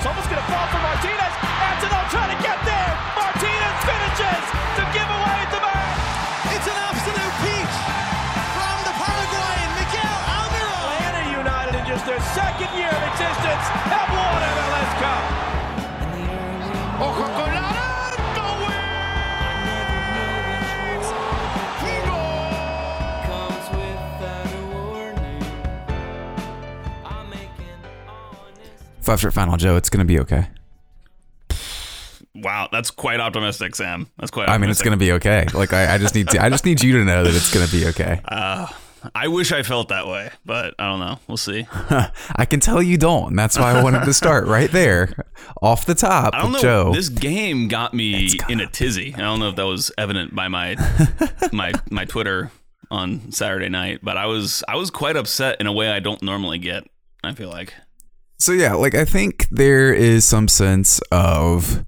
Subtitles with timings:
[0.00, 0.79] Rogers almost going to fall for
[29.18, 29.76] Stripe final, Joe.
[29.76, 30.48] It's going to be okay.
[32.34, 34.06] Wow, that's quite optimistic, Sam.
[34.18, 34.48] That's quite.
[34.48, 35.46] I mean, it's going to be okay.
[35.52, 36.42] Like I, I just need to.
[36.42, 38.20] I just need you to know that it's going to be okay.
[38.30, 38.66] Uh,
[39.14, 41.18] I wish I felt that way, but I don't know.
[41.26, 41.66] We'll see.
[42.36, 43.28] I can tell you don't.
[43.28, 45.26] And that's why I wanted to start right there,
[45.62, 46.34] off the top.
[46.34, 46.60] I don't know.
[46.60, 46.92] Joe.
[46.92, 49.14] This game got me in a tizzy.
[49.14, 50.76] I don't know if that was evident by my
[51.52, 52.50] my my Twitter
[52.90, 56.22] on Saturday night, but I was I was quite upset in a way I don't
[56.22, 56.84] normally get.
[57.24, 57.74] I feel like.
[58.40, 61.84] So yeah, like I think there is some sense of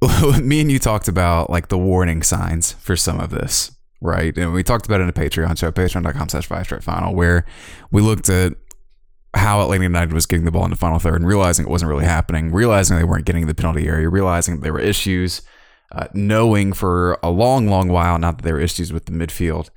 [0.40, 4.36] me and you talked about like the warning signs for some of this, right?
[4.38, 7.44] And we talked about it in a Patreon show, patreon.com slash five stripe final, where
[7.90, 8.52] we looked at
[9.34, 11.88] how Atlanta United was getting the ball in the final third and realizing it wasn't
[11.88, 15.42] really happening, realizing they weren't getting the penalty area, realizing there were issues,
[15.90, 19.70] uh, knowing for a long, long while not that there were issues with the midfield.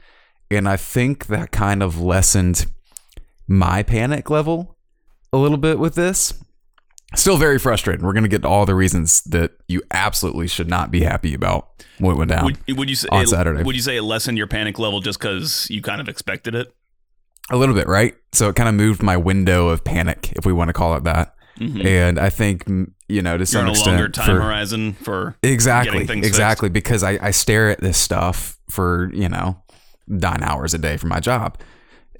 [0.51, 2.67] And I think that kind of lessened
[3.47, 4.72] my panic level
[5.33, 6.33] a little bit with this.
[7.15, 8.05] Still very frustrating.
[8.05, 11.33] We're going to get to all the reasons that you absolutely should not be happy
[11.33, 13.61] about what went down Would, would you say on it, Saturday.
[13.61, 16.73] Would you say it lessened your panic level just because you kind of expected it?
[17.49, 18.15] a little bit, right?
[18.31, 21.03] So it kind of moved my window of panic, if we want to call it
[21.03, 21.35] that.
[21.59, 21.85] Mm-hmm.
[21.85, 22.65] And I think,
[23.07, 27.03] you know, to You're some a extent, longer time for- horizon for exactly, exactly, because
[27.03, 29.61] I, I stare at this stuff for you know
[30.07, 31.59] nine hours a day for my job,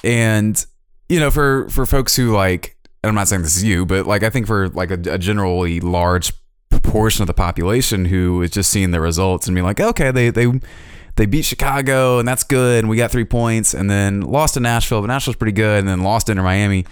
[0.03, 0.63] and
[1.09, 2.72] you know, for for folks who like,
[3.03, 5.17] and I'm not saying this is you, but like I think for like a, a
[5.17, 6.31] generally large
[6.69, 10.29] proportion of the population who is just seeing the results and being like, okay, they
[10.29, 10.47] they
[11.15, 14.59] they beat Chicago and that's good, and we got three points, and then lost to
[14.59, 16.85] Nashville, but Nashville's pretty good, and then lost into Miami.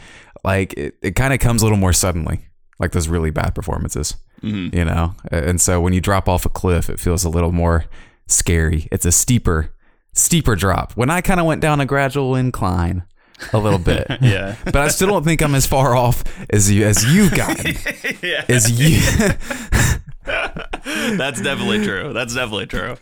[0.44, 2.46] Like it, it kind of comes a little more suddenly,
[2.80, 4.76] like those really bad performances, mm-hmm.
[4.76, 5.16] you know.
[5.32, 7.86] And so when you drop off a cliff, it feels a little more
[8.28, 8.88] scary.
[8.92, 9.74] It's a steeper,
[10.14, 10.94] steeper drop.
[10.94, 13.04] When I kind of went down a gradual incline,
[13.54, 14.56] a little bit, Yeah.
[14.66, 17.76] but I still don't think I'm as far off as you as you've gotten.
[18.22, 18.46] yeah.
[18.50, 19.00] As you,
[21.18, 22.14] That's definitely true.
[22.14, 22.96] That's definitely true.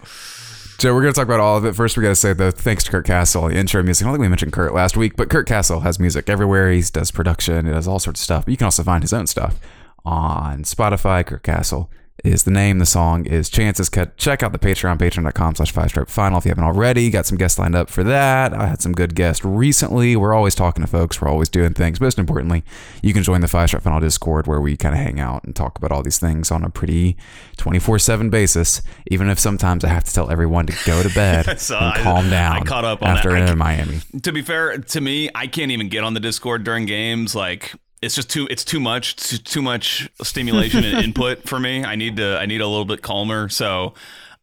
[0.77, 1.75] Joe, we're going to talk about all of it.
[1.75, 4.05] First, we got to say though, thanks to Kurt Castle, the intro music.
[4.05, 6.71] I don't think we mentioned Kurt last week, but Kurt Castle has music everywhere.
[6.71, 8.45] He does production, he does all sorts of stuff.
[8.45, 9.59] But you can also find his own stuff
[10.05, 11.25] on Spotify.
[11.25, 11.91] Kurt Castle
[12.23, 12.79] is the name.
[12.79, 14.17] The song is Chances Cut.
[14.17, 17.09] Check out the Patreon, patreon.com slash five stripe final if you haven't already.
[17.09, 18.53] Got some guests lined up for that.
[18.53, 20.15] I had some good guests recently.
[20.15, 21.21] We're always talking to folks.
[21.21, 21.99] We're always doing things.
[22.01, 22.63] Most importantly,
[23.01, 25.55] you can join the five stripe final Discord where we kind of hang out and
[25.55, 27.17] talk about all these things on a pretty
[27.57, 31.45] 24 7 basis, even if sometimes I have to tell everyone to go to bed
[31.59, 33.49] So and I- calm down I caught up on after that.
[33.49, 34.01] In Miami.
[34.23, 37.35] To be fair, to me, I can't even get on the Discord during games.
[37.35, 41.83] Like it's just too it's too much too, too much stimulation and input for me.
[41.83, 43.49] I need to I need a little bit calmer.
[43.49, 43.93] So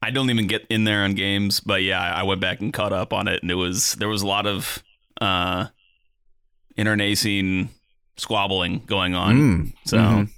[0.02, 1.60] I don't even get in there on games.
[1.60, 4.22] But yeah, I went back and caught up on it, and it was there was
[4.22, 4.82] a lot of
[5.20, 5.66] uh
[6.76, 7.70] internecine
[8.16, 9.36] squabbling going on.
[9.36, 9.96] Mm, So.
[9.98, 10.28] mhm.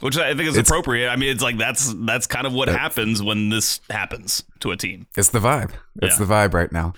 [0.00, 1.08] Which I think is It's- appropriate.
[1.10, 4.76] I mean, it's like that's that's kind of what happens when this happens to a
[4.76, 5.08] team.
[5.16, 5.72] It's the vibe.
[6.00, 6.24] It's Yeah.
[6.24, 6.92] the vibe right now.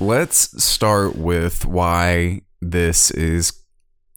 [0.00, 3.52] Let's start with why this is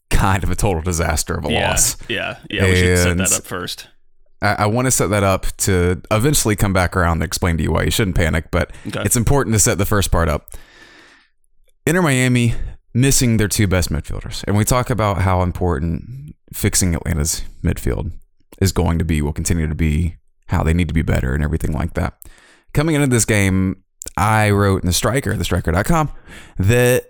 [0.10, 1.98] kind of a total disaster of a Yeah, loss.
[2.08, 2.66] yeah, yeah.
[2.66, 3.88] We should set that up first.
[4.42, 7.64] I, I want to set that up to eventually come back around and explain to
[7.64, 9.02] you why you shouldn't panic, but Okay.
[9.04, 10.50] it's important to set the first part up.
[11.86, 12.54] Inter Miami
[12.94, 14.44] missing their two best midfielders.
[14.48, 18.12] And we talk about how important fixing Atlanta's midfield
[18.62, 20.16] is going to be, will continue to be,
[20.48, 22.16] how they need to be better and everything like that.
[22.74, 23.84] Coming into this game,
[24.18, 26.12] I wrote in the striker, thestriker.com,
[26.58, 27.09] that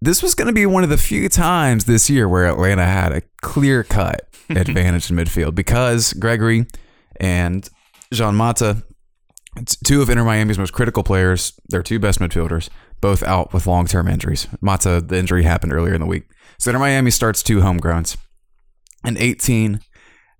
[0.00, 3.12] this was going to be one of the few times this year where Atlanta had
[3.12, 6.70] a clear cut advantage in midfield because Gregore
[7.20, 7.68] and
[8.12, 8.82] Jean Mota,
[9.84, 12.68] two of Inter Miami's most critical players, their two best midfielders,
[13.00, 14.46] both out with long term injuries.
[14.60, 16.24] Mota, the injury happened earlier in the week.
[16.58, 18.16] So Inter Miami starts two homegrowns
[19.04, 19.80] an 18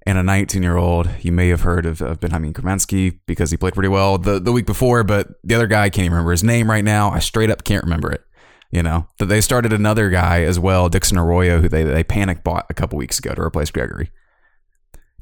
[0.06, 1.10] and a 19 year old.
[1.20, 4.52] You may have heard of, of Benjamin Cremaschi because he played pretty well the, the
[4.52, 7.10] week before, but the other guy, I can't even remember his name right now.
[7.10, 8.22] I straight up can't remember it.
[8.70, 12.44] You know, that they started another guy as well, Dixon Arroyo, who they, they panic
[12.44, 14.08] bought a couple weeks ago to replace Gregore.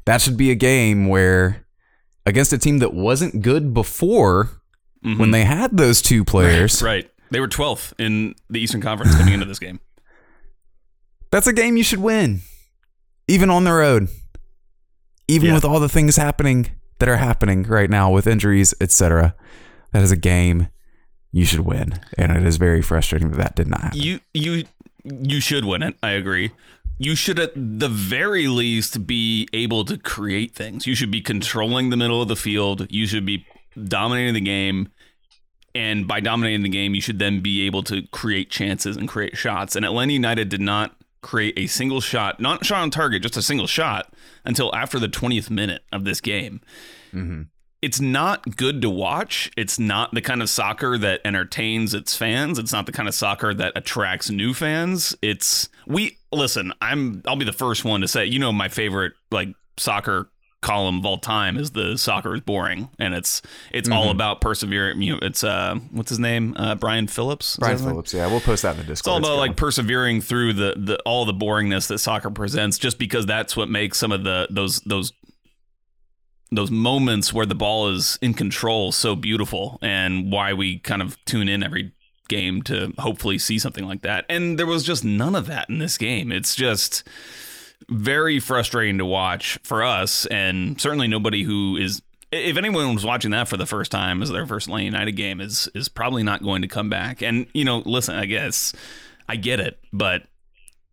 [0.05, 1.65] That should be a game where,
[2.25, 4.49] against a team that wasn't good before,
[5.05, 5.17] mm-hmm.
[5.17, 7.09] when they had those two players, Right.
[7.31, 9.79] They were 12th in the Eastern Conference coming into this game.
[11.31, 12.41] that's a game you should win,
[13.27, 14.07] even on the road.
[15.29, 15.55] even Yeah.
[15.55, 19.35] with all the things happening that are happening right now with injuries, etc.
[19.91, 20.67] That is a game
[21.31, 23.99] you should win, and it is very frustrating that that did not happen.
[23.99, 24.63] You you
[25.03, 25.95] you should win it.
[26.01, 26.51] I agree.
[26.99, 30.87] You should at the very least be able to create things.
[30.87, 32.87] You should be controlling the middle of the field.
[32.89, 33.45] You should be
[33.87, 34.89] dominating the game.
[35.75, 39.37] And by dominating the game, you should then be able to create chances and create
[39.37, 39.75] shots.
[39.75, 43.43] And Atlanta United did not create a single shot, not shot on target, just a
[43.43, 44.11] single shot
[44.43, 46.61] until after the 20th minute of this game
[47.13, 47.43] mm-hmm.
[47.81, 49.51] It's not good to watch.
[49.55, 52.57] It's not the kind of soccer that entertains its fans.
[52.57, 55.15] It's not the kind of soccer that attracts new fans.
[55.21, 59.13] It's we listen, I'm I'll be the first one to say, you know my favorite
[59.31, 60.29] like soccer
[60.61, 64.99] column of all time is the soccer is boring and it's it's all about persevering
[64.99, 67.77] you know it's uh what's his name uh brian phillips Brian?
[67.77, 70.73] Phillips, yeah, we'll post that in the discord It's all about like persevering through the,
[70.75, 74.47] the all the boringness that soccer presents, just because that's what makes some of the
[74.49, 75.13] those those
[76.51, 81.23] those moments where the ball is in control so beautiful, and why we kind of
[81.25, 81.91] tune in every
[82.27, 84.25] game to hopefully see something like that.
[84.29, 86.31] And there was just none of that in this game.
[86.31, 87.07] It's just
[87.89, 92.01] very frustrating to watch for us, and certainly nobody who is.
[92.29, 95.39] If anyone was watching that for the first time as their first Lane United game,
[95.39, 97.21] is is probably not going to come back.
[97.21, 98.73] And you know, listen, I guess
[99.29, 100.23] I get it, but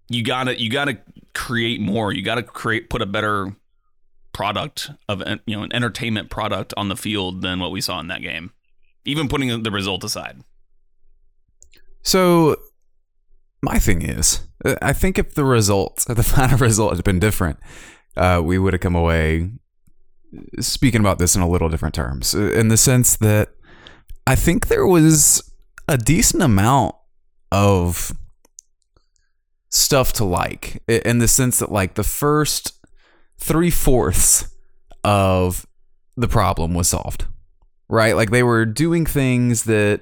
[0.09, 0.99] you gotta you gotta
[1.35, 2.12] create more.
[2.12, 3.55] You gotta create put a better
[4.35, 8.09] product of you know an entertainment product on the field than what we saw in
[8.09, 8.53] that game.
[9.07, 10.43] Even putting the result aside.
[12.03, 12.57] So,
[13.63, 14.47] my thing is,
[14.83, 17.59] I think if the result, the final result had been different,
[18.17, 19.51] uh, we would have come away
[20.61, 23.51] speaking about this in a little different terms, uh, in the sense that
[24.27, 25.43] I think there was
[25.89, 26.95] a decent amount
[27.53, 28.13] of
[29.69, 32.74] stuff to like, in the sense that, like, the first
[33.44, 34.49] three fourths
[35.05, 35.67] of
[36.17, 37.26] the problem was solved,
[37.88, 38.17] right?
[38.17, 40.00] Like, they were doing things that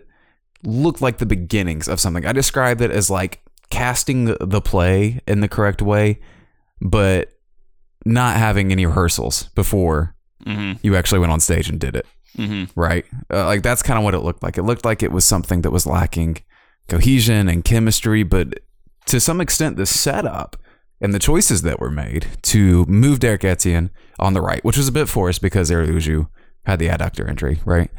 [0.64, 2.24] looked like the beginnings of something.
[2.24, 6.20] I described it as like casting the- play in the correct way,
[6.80, 7.32] but
[8.04, 10.14] not having any rehearsals before
[10.46, 10.84] Mm-hmm.
[10.84, 12.04] you actually went on stage and did it.
[12.36, 12.78] Mm-hmm.
[12.80, 13.04] Right?
[13.32, 14.58] Uh, like that's kind of what it looked like.
[14.58, 16.38] It looked like it was something that was lacking
[16.88, 18.58] cohesion and chemistry, but
[19.06, 20.56] to some extent, the setup
[21.02, 24.88] and the choices that were made to move Derrick Etienne on the right, which was
[24.88, 26.28] a bit forced because Uju
[26.64, 27.90] had the adductor injury, right?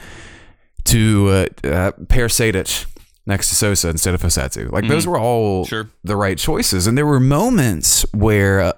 [0.85, 1.29] To
[1.63, 2.85] uh, uh, pair Sadic
[3.25, 4.71] next to Sosa instead of Fosetsu.
[4.71, 5.89] Like those were all Sure.
[6.03, 6.87] the right choices.
[6.87, 8.73] And there were moments where, uh,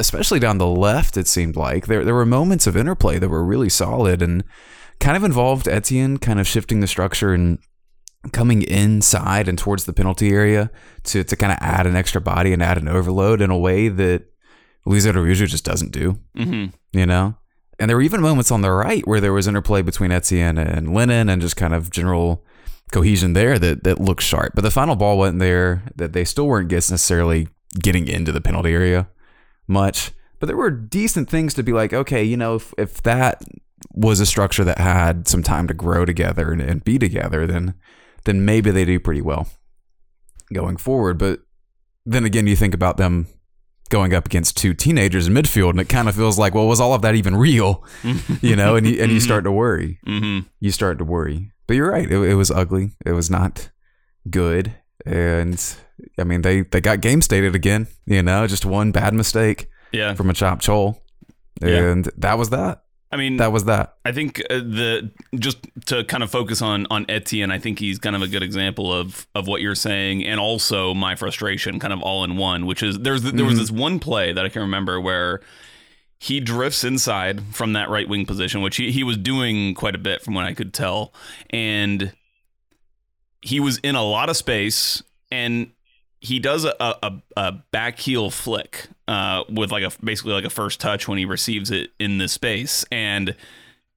[0.00, 3.44] especially down the left, it seemed like there there were moments of interplay that were
[3.44, 4.42] really solid and
[5.00, 7.58] kind of involved Etienne kind of shifting the structure and
[8.32, 10.70] coming inside and towards the penalty area
[11.04, 13.88] to to kind of add an extra body and add an overload in a way
[13.88, 14.24] that
[14.84, 16.18] Luis Araujo just doesn't do.
[16.36, 16.66] Mm-hmm.
[16.98, 17.36] You know.
[17.78, 20.94] And there were even moments on the right where there was interplay between Etienne and
[20.94, 22.42] Lennon and just kind of general
[22.92, 24.52] cohesion there that that looked sharp.
[24.54, 25.82] But the final ball wasn't there.
[25.94, 27.48] That they still weren't gets necessarily
[27.80, 29.08] getting into the penalty area
[29.66, 30.12] much.
[30.38, 33.42] But there were decent things to be like, okay, you know, if if that
[33.92, 37.74] was a structure that had some time to grow together and, and be together, then
[38.26, 39.48] then maybe they do pretty well
[40.52, 41.18] going forward.
[41.18, 41.40] But
[42.04, 43.26] then again, you think about them
[43.88, 46.80] going up against two teenagers in midfield, and it kind of feels like, well, was
[46.80, 47.84] all of that even real?
[48.42, 50.46] You know, and you and you start to worry Mm-hmm.
[50.60, 51.50] you start to worry.
[51.66, 52.10] But you're right.
[52.10, 52.92] It, it was ugly.
[53.04, 53.70] It was not
[54.30, 54.74] good.
[55.04, 55.60] And
[56.18, 60.14] I mean, they, they got game stated again, you know, just one bad mistake Yeah.
[60.14, 61.00] from Machop Chol.
[61.60, 61.90] Yeah.
[61.90, 62.82] And that was that.
[63.12, 63.96] I mean, That was that.
[64.04, 67.98] I think uh, the just to kind of focus on on Etienne, I think he's
[67.98, 71.92] kind of a good example of of what you're saying, and also my frustration, kind
[71.92, 72.66] of all in one.
[72.66, 75.40] Which is there's there was this one play that I can remember where
[76.18, 79.98] he drifts inside from that right wing position, which he, he was doing quite a
[79.98, 81.12] bit from what I could tell,
[81.50, 82.12] and
[83.40, 85.70] he was in a lot of space, and
[86.20, 90.50] he does a, a, a back heel flick uh, with like a basically like a
[90.50, 92.84] first touch when he receives it in the space.
[92.90, 93.36] And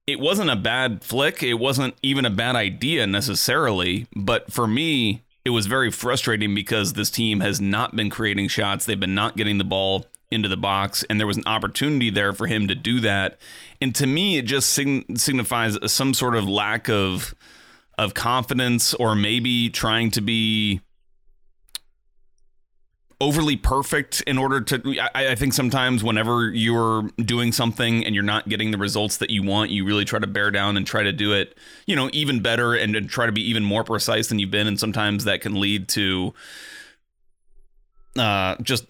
[0.06, 1.42] it wasn't a bad flick.
[1.42, 4.06] It wasn't even a bad idea necessarily.
[4.14, 8.84] But for me it was very frustrating because this team has not been creating shots.
[8.84, 11.02] They've been not getting the ball into the box.
[11.08, 13.38] And there was an opportunity there for him to do that.
[13.80, 17.34] And to me it just sign- signifies some sort of lack of
[17.98, 20.80] of confidence or maybe trying to be
[23.20, 28.24] overly perfect in order to I, I think sometimes whenever you're doing something and you're
[28.24, 31.02] not getting the results that you want you really try to bear down and try
[31.02, 34.28] to do it you know even better and, and try to be even more precise
[34.28, 34.66] than you've been.
[34.66, 36.32] And sometimes that can lead to
[38.18, 38.86] uh just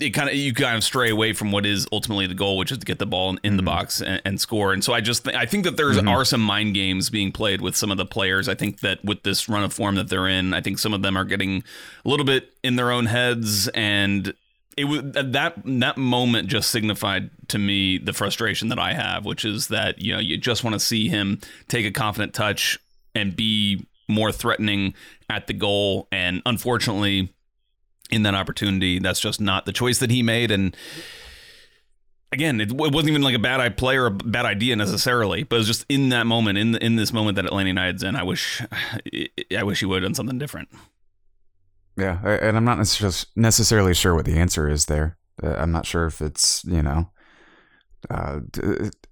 [0.00, 2.72] it kind of you kind of stray away from what is ultimately the goal, which
[2.72, 4.72] is to get the ball in, in the box and, and, score.
[4.72, 6.08] And so I just th- I think that there's mm-hmm.
[6.08, 8.48] are some mind games being played with some of the players.
[8.48, 11.02] I think that with this run of form that they're in, I think some of
[11.02, 11.62] them are getting
[12.04, 14.32] a little bit in their own heads, and
[14.76, 19.44] it was that that moment just signified to me the frustration that I have, which
[19.44, 22.78] is that you know you just want to see him take a confident touch
[23.14, 24.94] and be more threatening
[25.28, 27.34] at the goal, and unfortunately
[28.10, 28.98] in that opportunity.
[28.98, 30.50] That's just not the choice that he made.
[30.50, 30.76] And
[32.32, 35.58] again, it, wasn't even like a bad play or a bad idea necessarily, but it
[35.60, 38.16] was just in that moment, in in this moment that Atlanta United's in.
[38.16, 38.62] I wish,
[39.56, 40.68] I wish he would have done something different.
[41.96, 42.78] Yeah, and I'm not
[43.36, 45.16] necessarily sure what the answer is there.
[45.42, 47.10] Uh, I'm not sure if it's you know
[48.10, 48.40] uh,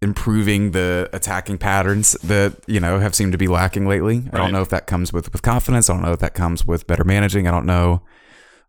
[0.00, 4.20] improving the attacking patterns that you know have seemed to be lacking lately.
[4.20, 4.34] Right.
[4.34, 5.90] I don't know if that comes with with confidence.
[5.90, 7.48] I don't know if that comes with better managing.
[7.48, 8.02] I don't know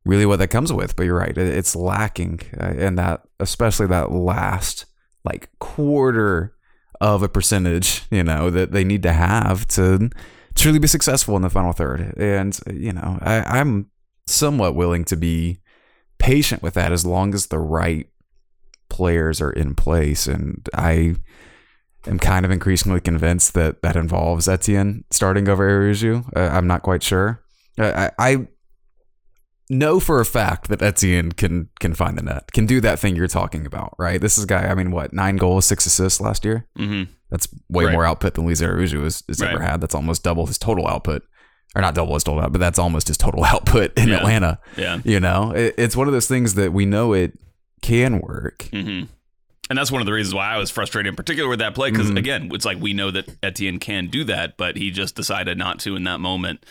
[0.08, 0.96] really what that comes with.
[0.96, 4.86] But you're right, it's lacking, uh, and that especially that last
[5.24, 6.56] like quarter
[7.00, 10.10] of a percentage, you know, that they need to have to
[10.56, 12.14] truly be successful in the final third.
[12.18, 13.90] And you know, I, I'm
[14.26, 15.60] somewhat willing to be
[16.18, 18.08] patient with that as long as the right
[18.90, 20.28] players are in place.
[20.28, 21.16] And I
[22.08, 26.24] am kind of increasingly convinced that that involves Etienne starting over Araujo.
[26.36, 27.44] Uh, I'm not quite sure.
[27.78, 28.48] I, I
[29.69, 33.15] know for a fact that Etienne can can find the net, can do that thing
[33.15, 34.19] you're talking about, right?
[34.19, 34.67] This is a guy.
[34.67, 36.67] I mean, what nine goals, six assists last year.
[36.77, 37.12] Mm-hmm.
[37.29, 37.93] That's way right.
[37.93, 39.51] more output than Luis Araujo has, has right.
[39.51, 39.81] ever had.
[39.81, 41.24] That's almost double his total output,
[41.75, 44.17] or not double his total output, but that's almost his total output in yeah.
[44.17, 44.59] Atlanta.
[44.77, 47.38] Yeah, you know, it, it's one of those things that we know it
[47.81, 48.69] can work.
[48.71, 49.12] Mm-hmm.
[49.69, 51.91] And that's one of the reasons why I was frustrated, in particular with that play,
[51.91, 52.17] because mm-hmm.
[52.17, 55.79] again, it's like we know that Etienne can do that, but he just decided not
[55.79, 56.65] to in that moment.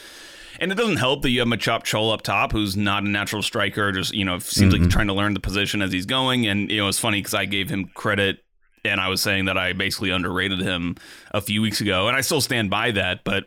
[0.58, 3.42] And it doesn't help that you have Machop Chol up top, who's not a natural
[3.42, 4.84] striker, just, you know, seems mm-hmm.
[4.84, 6.46] like trying to learn the position as he's going.
[6.46, 8.38] And, you know, it's funny because I gave him credit
[8.84, 10.96] and I was saying that I basically underrated him
[11.32, 13.24] a few weeks ago, and I still stand by that.
[13.24, 13.44] But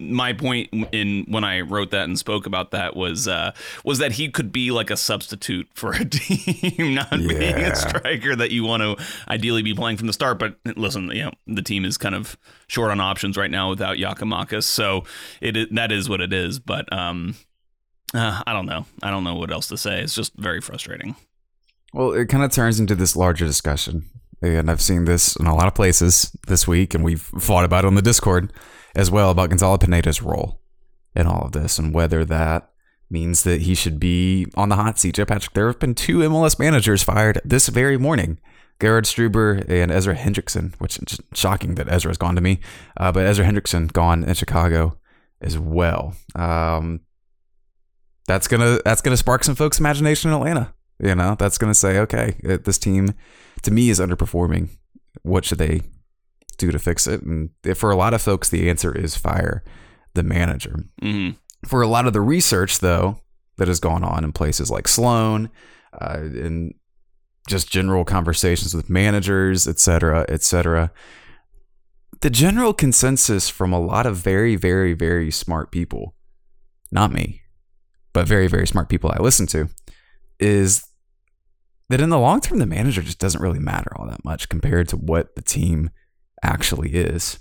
[0.00, 3.52] my point in when I wrote that and spoke about that was uh,
[3.84, 7.28] was that he could be like a substitute for a team, not yeah.
[7.28, 10.38] being a striker that you want to ideally be playing from the start.
[10.38, 13.98] But listen, you know the team is kind of short on options right now without
[13.98, 15.04] Giakoumakis, so
[15.40, 16.58] it that is what it is.
[16.58, 17.36] But um,
[18.14, 18.86] uh, I don't know.
[19.02, 20.00] I don't know what else to say.
[20.00, 21.14] It's just very frustrating.
[21.92, 24.04] Well, it kind of turns into this larger discussion,
[24.40, 27.84] and I've seen this in a lot of places this week, and we've fought about
[27.84, 28.52] it on the Discord
[28.94, 30.60] as well about Gonzalo Pineda's role
[31.14, 32.70] in all of this and whether that
[33.10, 35.16] means that he should be on the hot seat.
[35.16, 38.38] Jeff Patrick, there have been two MLS managers fired this very morning.
[38.78, 42.60] Gerhard Struber and Ezra Hendrickson, which is shocking that Ezra has gone to me,
[42.96, 44.96] uh, but Ezra Hendrickson gone in Chicago
[45.42, 46.14] as well.
[46.34, 47.00] Um,
[48.26, 50.72] that's gonna that's gonna spark some folks' imagination in Atlanta.
[50.98, 53.12] You know, that's gonna say, okay, this team
[53.62, 54.70] to me is underperforming.
[55.22, 55.82] What should they
[56.60, 57.22] do to fix it?
[57.22, 59.64] And for a lot of folks, the answer is fire
[60.14, 60.84] the manager.
[61.02, 61.36] Mm-hmm.
[61.68, 63.20] For a lot of the research, though,
[63.56, 65.50] that has gone on in places like Sloan,
[65.92, 66.74] uh, and
[67.48, 70.92] just general conversations with managers, et cetera, et cetera,
[72.20, 76.14] the general consensus from a lot of very, very, very smart people,
[76.92, 77.42] not me,
[78.12, 79.68] but very, very smart people I listen to,
[80.38, 80.86] is
[81.88, 84.88] that in the long term, the manager just doesn't really matter all that much compared
[84.88, 85.90] to what the team
[86.42, 87.38] actually is.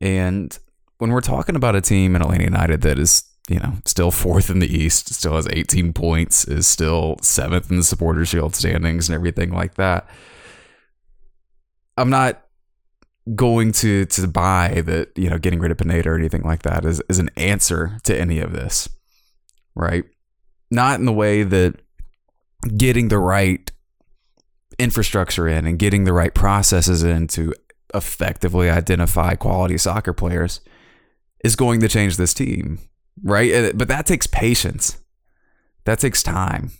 [0.00, 0.56] And
[0.98, 4.50] when we're talking about a team in Atlanta United that is, you know, still fourth
[4.50, 9.08] in the East, still has 18 points, is still seventh in the supporter shield standings
[9.08, 10.08] and everything like that,
[11.96, 12.42] I'm not
[13.34, 16.84] going to to buy that, you know, getting rid of Pineda or anything like that
[16.84, 18.88] is, is an answer to any of this.
[19.74, 20.04] Right?
[20.70, 21.80] Not in the way that
[22.76, 23.70] getting the right
[24.78, 27.54] infrastructure in and getting the right processes in to
[27.94, 30.60] effectively identify quality soccer players
[31.42, 32.78] is going to change this team,
[33.22, 33.72] right?
[33.76, 34.98] But that takes patience.
[35.84, 36.72] That takes time.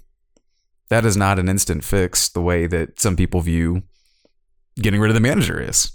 [0.88, 3.82] That is not an instant fix the way that some people view
[4.76, 5.92] getting rid of the manager is.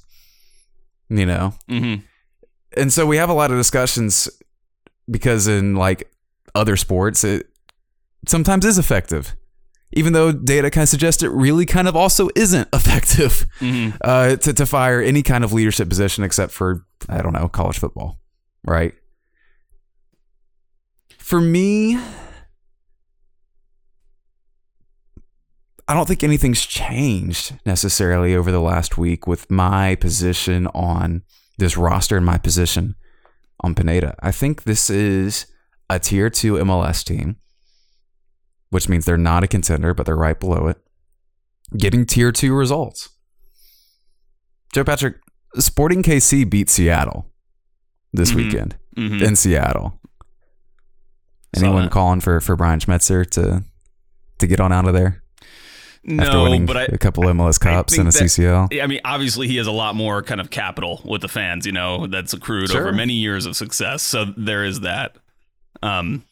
[1.09, 1.53] You know?
[1.69, 2.03] Mm-hmm.
[2.77, 4.29] And so we have a lot of discussions
[5.09, 6.11] because in like
[6.53, 7.49] other sports, it
[8.27, 9.35] sometimes is effective
[9.91, 13.97] even though data kind of suggests it really kind of also isn't effective mm-hmm.
[14.01, 17.79] uh, to, to fire any kind of leadership position except for, I don't know, college
[17.79, 18.19] football,
[18.65, 18.93] right?
[21.17, 21.99] For me,
[25.87, 31.23] I don't think anything's changed necessarily over the last week with my position on
[31.57, 32.95] this roster and my position
[33.61, 34.15] on Pineda.
[34.19, 35.47] I think this is
[35.89, 37.37] a tier two MLS team
[38.69, 40.77] which means they're not a contender, but they're right below it,
[41.77, 43.09] getting tier two results.
[44.73, 45.15] Joe Patrick,
[45.57, 47.25] Sporting KC beat Seattle
[48.13, 48.35] this Mhm.
[48.35, 49.21] weekend Mhm.
[49.21, 49.99] in Seattle.
[51.55, 53.63] Anyone calling for for Brian Schmetzer to
[54.37, 55.23] to get on out of there
[56.07, 58.69] after no, winning but I, a couple MLS Cups and a that- CCL?
[58.81, 61.71] I mean, obviously, he has a lot more kind of capital with the fans, you
[61.71, 62.81] know, that's accrued Sure.
[62.81, 64.03] over many years of success.
[64.03, 65.15] So there is that.
[65.81, 66.23] Um,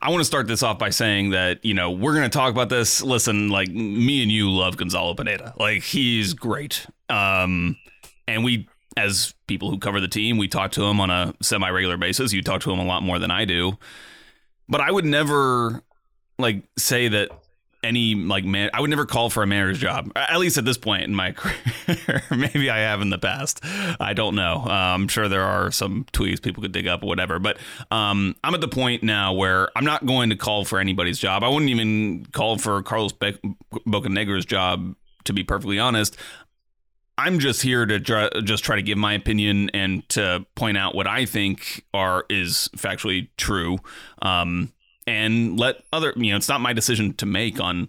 [0.00, 2.50] I want to start this off by saying that, you know, we're going to talk
[2.50, 3.02] about this.
[3.02, 5.54] Listen, like, me and you love Gonzalo Pineda.
[5.58, 6.86] Like, he's great.
[7.08, 7.76] Um,
[8.26, 11.68] and we, as people who cover the team, we talk to him on a semi
[11.68, 12.32] regular basis.
[12.32, 13.76] You talk to him a lot more than I do.
[14.68, 15.82] But I would never,
[16.38, 17.30] like, say that
[17.82, 20.78] any like man I would never call for a manager's job at least at this
[20.78, 21.32] point in my
[21.86, 22.22] career.
[22.30, 23.60] Maybe I have in the past.
[24.00, 24.64] I don't know.
[24.66, 27.58] Uh, I'm sure there are some tweets people could dig up or whatever but
[27.90, 31.42] um, I'm at the point now where I'm not going to call for anybody's job.
[31.42, 33.38] I wouldn't even call for Carlos Be-
[33.86, 36.16] Bocanegra's job to be perfectly honest.
[37.18, 37.98] I'm just here to
[38.42, 42.68] just try to give my opinion and to point out what I think are is
[42.76, 43.78] factually true.
[44.20, 44.72] Um,
[45.06, 47.88] and let other you know it's not my decision to make on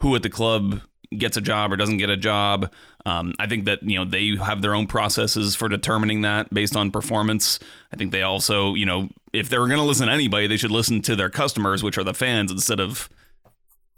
[0.00, 0.80] who at the club
[1.16, 2.72] gets a job or doesn't get a job.
[3.04, 6.76] Um, i think that you know they have their own processes for determining that based
[6.76, 7.58] on performance.
[7.92, 10.70] I think they also you know if they're going to listen to anybody they should
[10.70, 13.08] listen to their customers which are the fans instead of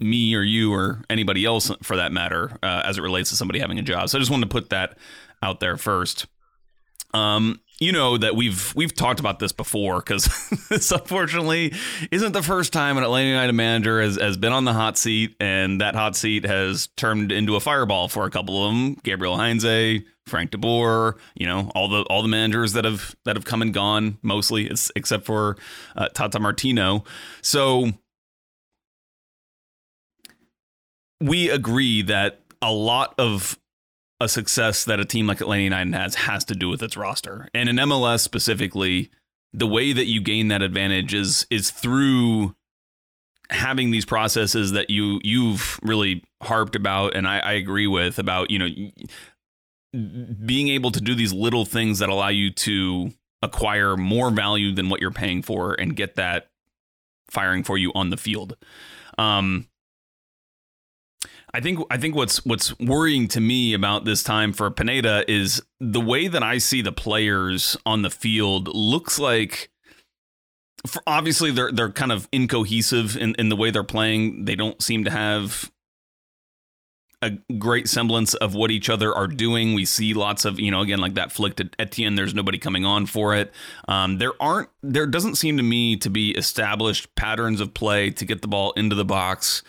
[0.01, 3.61] me or you or anybody else for that matter uh, as it relates to somebody
[3.61, 4.09] having a job.
[4.09, 4.97] So i just wanted to put that
[5.43, 6.27] out there first.
[7.13, 10.25] Um, you know that we've we've talked about this before because
[10.69, 11.73] this unfortunately
[12.11, 15.35] isn't the first time an Atlanta United manager has, has been on the hot seat,
[15.41, 18.95] and that hot seat has turned into a fireball for a couple of them.
[19.03, 23.37] Gabriel Heinze, Frank De Boer, you know all the all the managers that have that
[23.37, 25.57] have come and gone, mostly except for
[25.97, 27.05] uh, Tata Martino.
[27.43, 27.91] So
[31.21, 33.59] we agree that a lot of
[34.25, 37.49] a success that a team like Atlanta United has has to do with its roster.
[37.55, 39.11] And in MLS specifically,
[39.53, 42.57] the way that you gain that advantage is is through
[43.51, 48.51] having these processes that you you've really harped about and I, I agree with about,
[48.51, 48.69] you know,
[50.45, 54.89] being able to do these little things that allow you to acquire more value than
[54.89, 56.49] what you're paying for and get that
[57.31, 58.57] firing for you on the field.
[59.19, 59.69] Um,
[61.55, 65.63] I think I think what's what's worrying to me about this time for Pineda is
[65.79, 69.71] the way that I see the players on the field looks like
[71.07, 74.47] obviously they're they're kind of incohesive in, in the way they're playing.
[74.47, 75.71] They don't seem to have
[77.23, 79.75] a great semblance of what each other are doing.
[79.75, 82.85] We see lots of, you know, again, like that flick to Etienne, there's nobody coming
[82.85, 83.51] on for it.
[83.89, 88.27] Um, there aren't, there doesn't seem to me to be established patterns of play to
[88.27, 89.63] get the ball into the box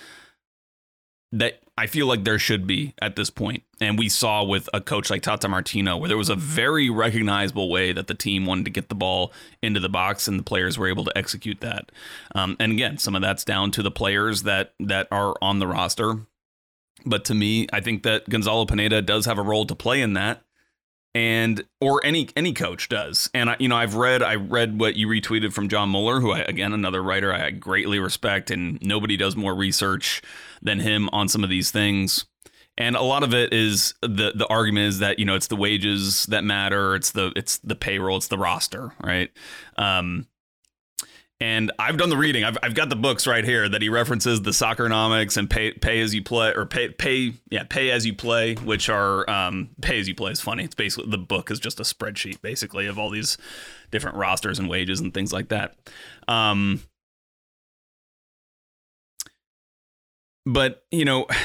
[1.31, 3.63] that I feel like there should be at this point.
[3.81, 7.69] And we saw with a coach like Tata Martino, where there was a very recognizable
[7.69, 10.77] way that the team wanted to get the ball into the box, and the players
[10.77, 11.91] were able to execute that.
[12.33, 15.67] Um, and again, some of that's down to the players that that are on the
[15.67, 16.19] roster.
[17.05, 20.13] But to me, I think that Gonzalo Pineda does have a role to play in
[20.13, 20.44] that,
[21.15, 23.29] and or any any coach does.
[23.33, 26.33] And I, you know, I've read I read what you retweeted from John Muller, who
[26.33, 30.21] I, again another writer I greatly respect, and nobody does more research
[30.61, 32.25] than him on some of these things.
[32.77, 35.55] And a lot of it is the the argument is that you know it's the
[35.55, 39.31] wages that matter, it's the it's the payroll, it's the roster, right?
[39.77, 40.27] Um,
[41.41, 42.45] and I've done the reading.
[42.45, 45.99] I've, I've got the books right here that he references the Soccernomics and pay pay
[45.99, 49.99] as you play or pay pay yeah pay as you play, which are um, pay
[49.99, 50.63] as you play is funny.
[50.63, 53.37] It's basically the book is just a spreadsheet basically of all these
[53.91, 55.75] different rosters and wages and things like that.
[56.27, 56.81] Um,
[60.45, 61.27] but you know.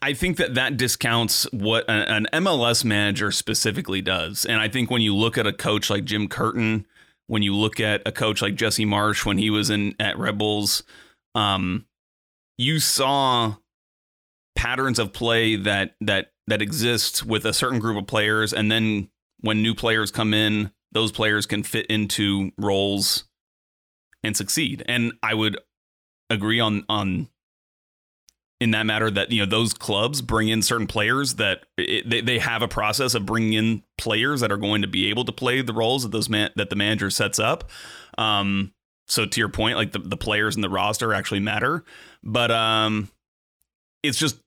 [0.00, 4.46] I think that that discounts what an MLS manager specifically does.
[4.46, 6.86] And I think when you look at a coach like Jim Curtin,
[7.26, 10.38] when you look at a coach like Jesse Marsch when he was in at Red
[10.38, 10.82] Bulls,
[11.34, 11.86] um,
[12.58, 13.56] you saw
[14.56, 19.08] patterns of play that that that exist with a certain group of players, and then
[19.40, 23.24] when new players come in, those players can fit into roles
[24.22, 24.82] and succeed.
[24.86, 25.58] And I would
[26.30, 27.28] agree on on
[28.60, 32.20] in that matter that you know those clubs bring in certain players that it, they,
[32.20, 35.32] they have a process of bringing in players that are going to be able to
[35.32, 37.70] play the roles that those man, that the manager sets up.
[38.16, 38.72] Um
[39.06, 41.84] so to your point like the, the players in the roster actually matter
[42.22, 43.10] but um
[44.02, 44.38] it's just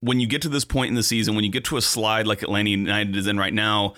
[0.00, 2.26] when you get to this point in the season when you get to a slide
[2.26, 3.94] like Atlanta United is in right now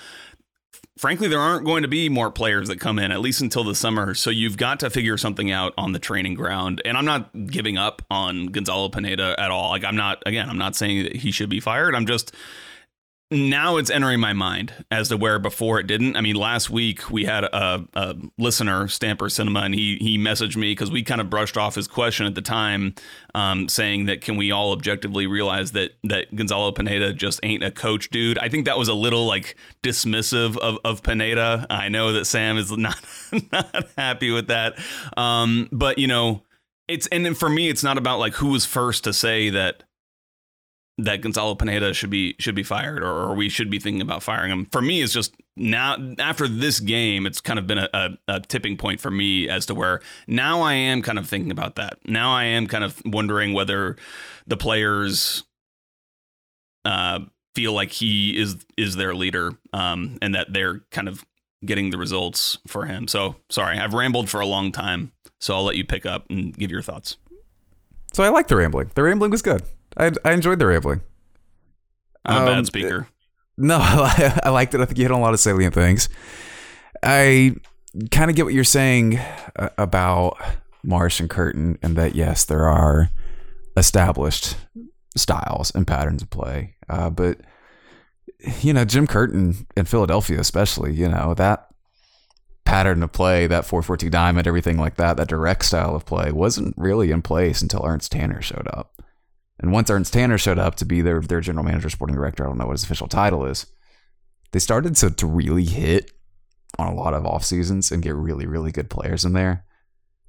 [1.01, 3.75] frankly, there aren't going to be more players that come in, at least until the
[3.75, 4.13] summer.
[4.13, 6.83] So you've got to figure something out on the training ground.
[6.85, 9.71] And I'm not giving up on Gonzalo Pineda at all.
[9.71, 11.95] Like, I'm not, again, I'm not saying that he should be fired.
[11.95, 12.35] I'm just
[13.31, 16.17] now it's entering my mind as to where before it didn't.
[16.17, 20.57] I mean, last week we had a, a listener, Stamper Cinema, and he he messaged
[20.57, 22.95] me because we kind of brushed off his question at the time,
[23.35, 27.71] um, saying that can we all objectively realize that that Gonzalo Pineda just ain't a
[27.71, 28.37] coach dude.
[28.39, 31.67] I think that was a little like dismissive of, of Pineda.
[31.71, 33.01] I know that Sam is not
[33.53, 34.77] not happy with that,
[35.17, 36.43] um, but you know,
[36.89, 39.85] it's and then for me, it's not about like who was first to say that
[41.05, 44.23] that Gonzalo Pineda should be should be fired or, or, we should be thinking about
[44.23, 44.67] firing him.
[44.67, 48.41] For me, it's just now after this game, it's kind of been a, a, a,
[48.41, 51.99] tipping point for me as to where now I am kind of thinking about that.
[52.07, 53.97] Now I am kind of wondering whether
[54.47, 55.45] the players
[56.85, 57.21] uh,
[57.55, 61.25] feel like he is is their leader um, and that they're kind of
[61.65, 63.07] getting the results for him.
[63.09, 65.13] So sorry, I've rambled for a long time.
[65.41, 67.17] So I'll let you pick up and give your thoughts.
[68.13, 68.91] So I like the rambling.
[68.95, 69.63] The rambling was good.
[69.97, 71.03] I I enjoyed the rambling.
[72.25, 73.09] I'm a um, bad speaker.
[73.63, 74.81] No, I, I liked it.
[74.81, 76.09] I think you hit on a lot of salient things.
[77.03, 77.57] I
[78.11, 79.19] kind of get what you're saying
[79.55, 80.39] uh, about
[80.83, 83.11] Marsch and Curtin, and that yes, there are
[83.77, 84.57] established
[85.15, 87.39] styles and patterns of play, uh, but
[88.61, 91.67] you know, Jim Curtin in Philadelphia, especially, you know that
[92.65, 96.75] pattern of play, that 442 diamond, everything like that, that direct style of play wasn't
[96.77, 99.03] really in place until Ernst Tanner showed up.
[99.61, 102.49] And once Ernst Tanner showed up to be their their general manager, sporting director, I
[102.49, 103.67] don't know what his official title is,
[104.53, 106.11] they started to, to really hit
[106.79, 109.65] on a lot of off seasons and get really, really good players in there.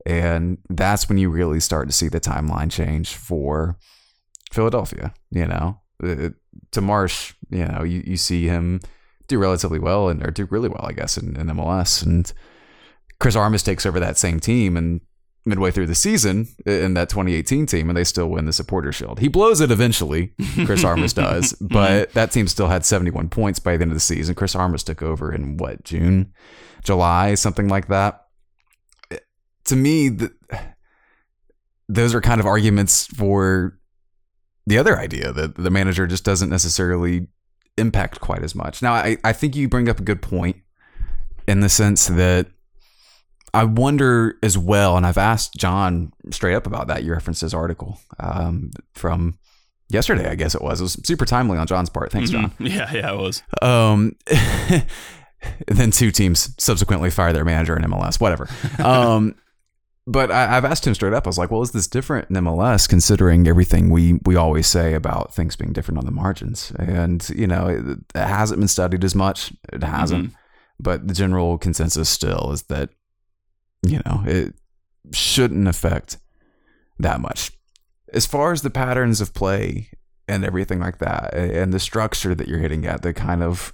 [0.06, 3.78] And that's when you really start to see the timeline change for
[4.52, 5.14] Philadelphia.
[5.30, 6.34] You know, it,
[6.72, 8.82] to Marsch, you know, you, you see him
[9.28, 12.04] do relatively well and or do really well, I guess, in, in MLS.
[12.04, 12.32] And
[13.20, 15.02] Chris Armas takes over that same team and
[15.46, 19.20] midway through the season in that 2018 team and they still win the supporter shield.
[19.20, 20.34] He blows it eventually,
[20.66, 24.02] Chris Armas does, but that team still had 71 points by the end of the
[24.02, 24.36] season.
[24.36, 26.34] Chris Armas took over in what, June,
[26.84, 28.28] July, something like that.
[29.66, 30.32] To me, the,
[31.90, 33.80] those are kind of arguments for
[34.68, 37.28] the other idea that the manager just doesn't necessarily
[37.78, 38.82] impact quite as much.
[38.82, 40.58] Now, I, I think you bring up a good point
[41.48, 42.48] in the sense that
[43.54, 47.04] I wonder as well, and I've asked John straight up about that.
[47.04, 49.38] You referenced his article um, from
[49.90, 50.80] yesterday, I guess it was.
[50.80, 52.12] It was super timely on John's part.
[52.12, 52.52] Thanks, John.
[52.52, 52.66] Mm-hmm.
[52.68, 53.44] Yeah, yeah, it was.
[53.62, 54.16] Um,
[55.68, 58.20] then two teams subsequently fire their manager in MLS.
[58.20, 58.48] Whatever.
[58.80, 59.36] Um,
[60.08, 61.28] but I, have asked him straight up.
[61.28, 64.94] I was like, "Well, is this different in MLS, considering everything we we always say
[64.94, 69.04] about things being different on the margins?" And you know, it, it hasn't been studied
[69.04, 69.52] as much.
[69.74, 70.28] It hasn't.
[70.28, 70.36] Mm-hmm.
[70.80, 72.90] But the general consensus still is that
[73.86, 74.54] you know, it
[75.12, 76.18] shouldn't affect
[77.00, 77.52] that much.
[78.14, 79.90] As far as the patterns of play
[80.28, 83.74] and everything like that, and the structure that you're hitting at, the kind of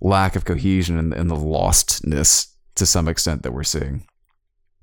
[0.00, 4.06] lack of cohesion and, and the lostness to some extent that we're seeing,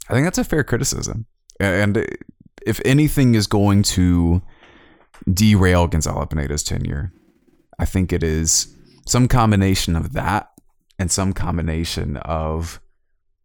[0.10, 1.26] I think that's a fair criticism.
[1.60, 2.08] And
[2.66, 4.42] if anything is going to
[5.32, 7.12] derail Gonzalo Pineda's tenure,
[7.80, 8.76] I think it is
[9.08, 10.50] some combination of that
[11.00, 12.80] and some combination of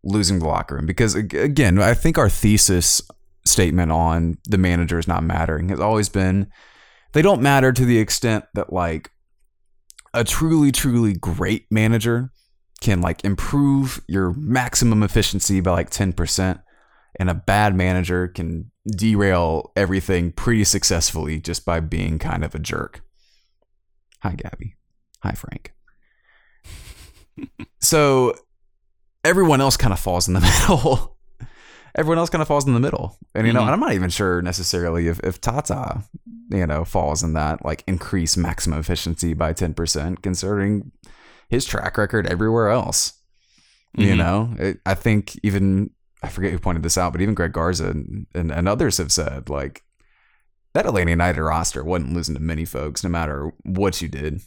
[0.06, 3.02] losing the locker room because again, I think our thesis
[3.44, 6.48] statement on the managers not mattering has always been
[7.12, 9.10] they don't matter to the extent that like
[10.14, 12.30] a truly truly great manager
[12.80, 16.60] can like improve your maximum efficiency by like 10%
[17.18, 22.58] and a bad manager can derail everything pretty successfully just by being kind of a
[22.58, 23.02] jerk.
[24.22, 24.76] Hi Gabby.
[25.22, 25.72] Hi Frank.
[27.80, 28.34] so
[29.26, 31.16] everyone else kind of falls in the middle.
[31.94, 33.18] everyone else kind of falls in the middle.
[33.34, 33.68] And you know, mm-hmm.
[33.68, 36.02] and I'm not even sure necessarily if if Tata,
[36.50, 40.92] you know, falls in that like increase maximum efficiency by 10% considering
[41.48, 43.14] his track record everywhere else.
[43.96, 44.08] Mm-hmm.
[44.08, 45.90] You know, it, I think even
[46.22, 49.12] I forget who pointed this out, but even Greg Garza and, and, and others have
[49.12, 49.82] said like
[50.74, 54.42] that Atlanta United roster wasn't losing to many folks no matter what you did.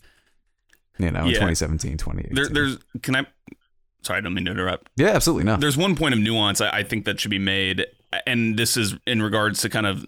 [0.99, 1.39] You know, yeah.
[1.39, 2.35] 2017, 2018.
[2.35, 3.25] There, there's can I
[4.01, 4.89] sorry, I don't mean to interrupt.
[4.95, 5.59] Yeah, absolutely not.
[5.59, 7.85] There's one point of nuance I, I think that should be made,
[8.25, 10.05] and this is in regards to kind of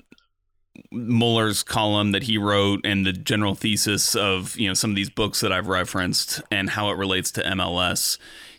[0.91, 5.09] Muller's column that he wrote and the general thesis of you know some of these
[5.09, 8.17] books that I've referenced and how it relates to MLS.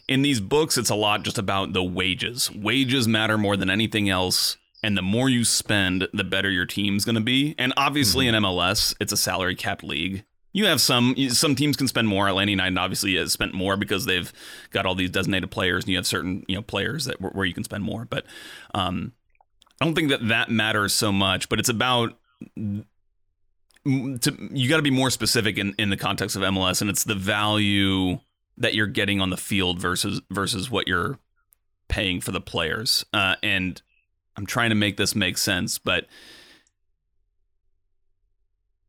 [0.08, 2.50] In these books, it's a lot just about the wages.
[2.50, 4.56] Wages matter more than anything else.
[4.84, 7.54] And the more you spend, the better your team's going to be.
[7.56, 8.34] And obviously, mm-hmm.
[8.34, 10.24] in MLS, it's a salary cap league.
[10.52, 12.28] You have some some teams can spend more.
[12.28, 14.32] Atlanta United obviously has spent more because they've
[14.70, 17.54] got all these designated players, and you have certain you know players that where you
[17.54, 18.04] can spend more.
[18.04, 18.26] But
[18.74, 19.12] um,
[19.80, 21.48] I don't think that that matters so much.
[21.48, 22.18] But it's about
[22.56, 22.84] to,
[23.84, 27.14] you got to be more specific in in the context of MLS, and it's the
[27.14, 28.18] value
[28.58, 31.18] that you're getting on the field versus versus what you're
[31.88, 33.04] paying for the players.
[33.12, 33.80] Uh, and
[34.36, 36.06] I'm trying to make this make sense, but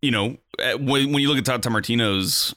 [0.03, 2.53] you know, uh, when, when you look at Tata Martino's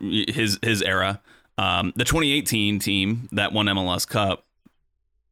[0.00, 1.20] his his era,
[1.56, 4.44] um, the 2018 team that won MLS Cup,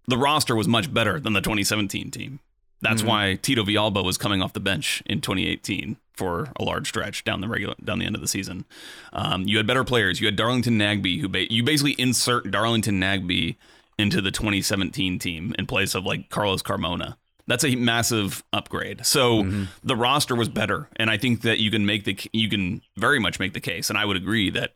[0.07, 2.39] the roster was much better than the 2017 team.
[2.81, 3.11] That's mm-hmm.
[3.11, 7.41] why Tito Villalba was coming off the bench in 2018 for a large stretch down
[7.41, 8.65] the regular down the end of the season.
[9.13, 10.21] Um, you had better players.
[10.21, 13.57] You had Darlington Nagbe, who ba- you basically insert Darlington Nagbe
[13.99, 17.17] into the 2017 team in place of like Carlos Carmona.
[17.49, 19.05] That's a massive upgrade.
[19.07, 19.65] So mm-hmm.
[19.83, 23.19] the roster was better, and I think that you can make the you can very
[23.19, 24.75] much make the case, and I would agree that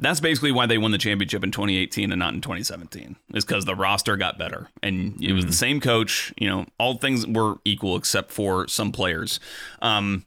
[0.00, 3.66] that's basically why they won the championship in 2018 and not in 2017 is because
[3.66, 5.50] the roster got better and it was mm-hmm.
[5.50, 9.38] the same coach you know all things were equal except for some players
[9.82, 10.24] um,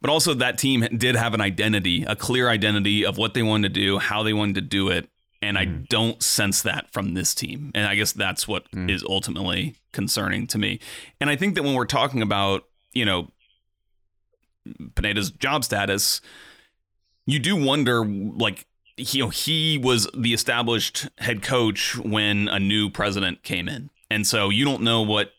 [0.00, 3.74] but also that team did have an identity a clear identity of what they wanted
[3.74, 5.60] to do how they wanted to do it and mm.
[5.60, 7.70] I don't sense that from this team.
[7.74, 8.90] And I guess that's what mm.
[8.90, 10.80] is ultimately concerning to me.
[11.20, 13.30] And I think that when we're talking about, you know,
[14.94, 16.20] Pineda's job status,
[17.26, 22.90] you do wonder like you know he was the established head coach when a new
[22.90, 23.90] president came in.
[24.10, 25.32] And so you don't know what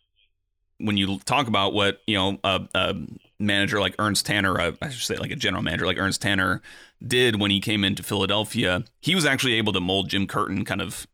[0.79, 2.95] when you talk about what, you know, a, a
[3.37, 6.61] manager like Ernst Tanner, I should say like a general manager like Ernst Tanner
[7.05, 10.81] did when he came into Philadelphia, he was actually able to mold Jim Curtin kind
[10.81, 11.07] of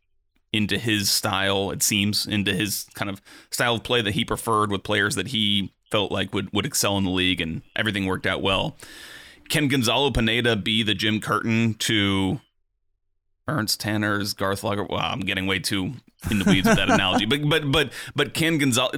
[0.52, 3.20] into his style, it seems, into his kind of
[3.50, 6.98] style of play that he preferred with players that he felt like would, would excel
[6.98, 8.76] in the league and everything worked out well.
[9.48, 12.40] Can Gonzalo Pineda be the Jim Curtin to
[13.48, 14.84] Ernst Tanner's Garth Lager?
[14.84, 15.94] Well, I'm getting way too
[16.30, 17.26] in the weeds with that analogy.
[17.26, 18.90] But but but but can Gonzalo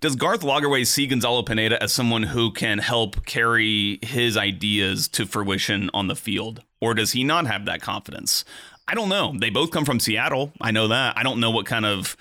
[0.00, 5.26] does Garth Lagerwey see Gonzalo Pineda as someone who can help carry his ideas to
[5.26, 8.44] fruition on the field, or does he not have that confidence?
[8.88, 9.34] I don't know.
[9.36, 10.52] They both come from Seattle.
[10.60, 11.18] I know that.
[11.18, 12.16] I don't know what kind of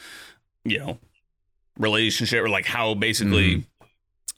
[0.63, 0.97] you know
[1.77, 3.65] relationship or like how basically mm.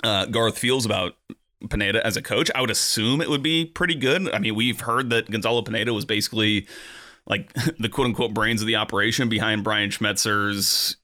[0.03, 1.15] uh, Garth feels about
[1.69, 2.51] Pineda as a coach.
[2.53, 4.29] I would assume it would be pretty good.
[4.33, 6.67] I mean, we've heard that Gonzalo Pineda was basically
[7.27, 10.97] like the quote unquote brains of the operation behind Brian Schmetzer's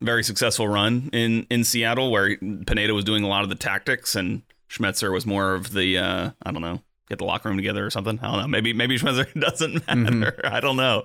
[0.00, 4.14] very successful run in in Seattle, where Pineda was doing a lot of the tactics
[4.14, 7.84] and Schmetzer was more of the uh, I don't know get the locker room together
[7.84, 8.18] or something.
[8.22, 8.48] I don't know.
[8.48, 10.32] Maybe maybe Schmetzer doesn't matter.
[10.32, 10.46] Mm-hmm.
[10.54, 11.02] I don't know,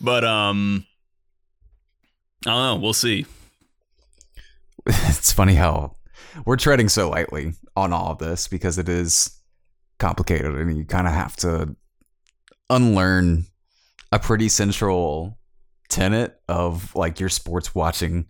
[0.00, 0.86] but um,
[2.46, 2.76] I don't know.
[2.76, 3.26] We'll see.
[4.86, 5.96] It's funny how
[6.44, 9.30] we're treading so lightly on all of this because it is
[10.00, 11.76] complicated and you kind of have to
[12.70, 13.46] unlearn
[14.10, 15.38] a pretty central
[15.88, 18.26] tenet of like your sports watching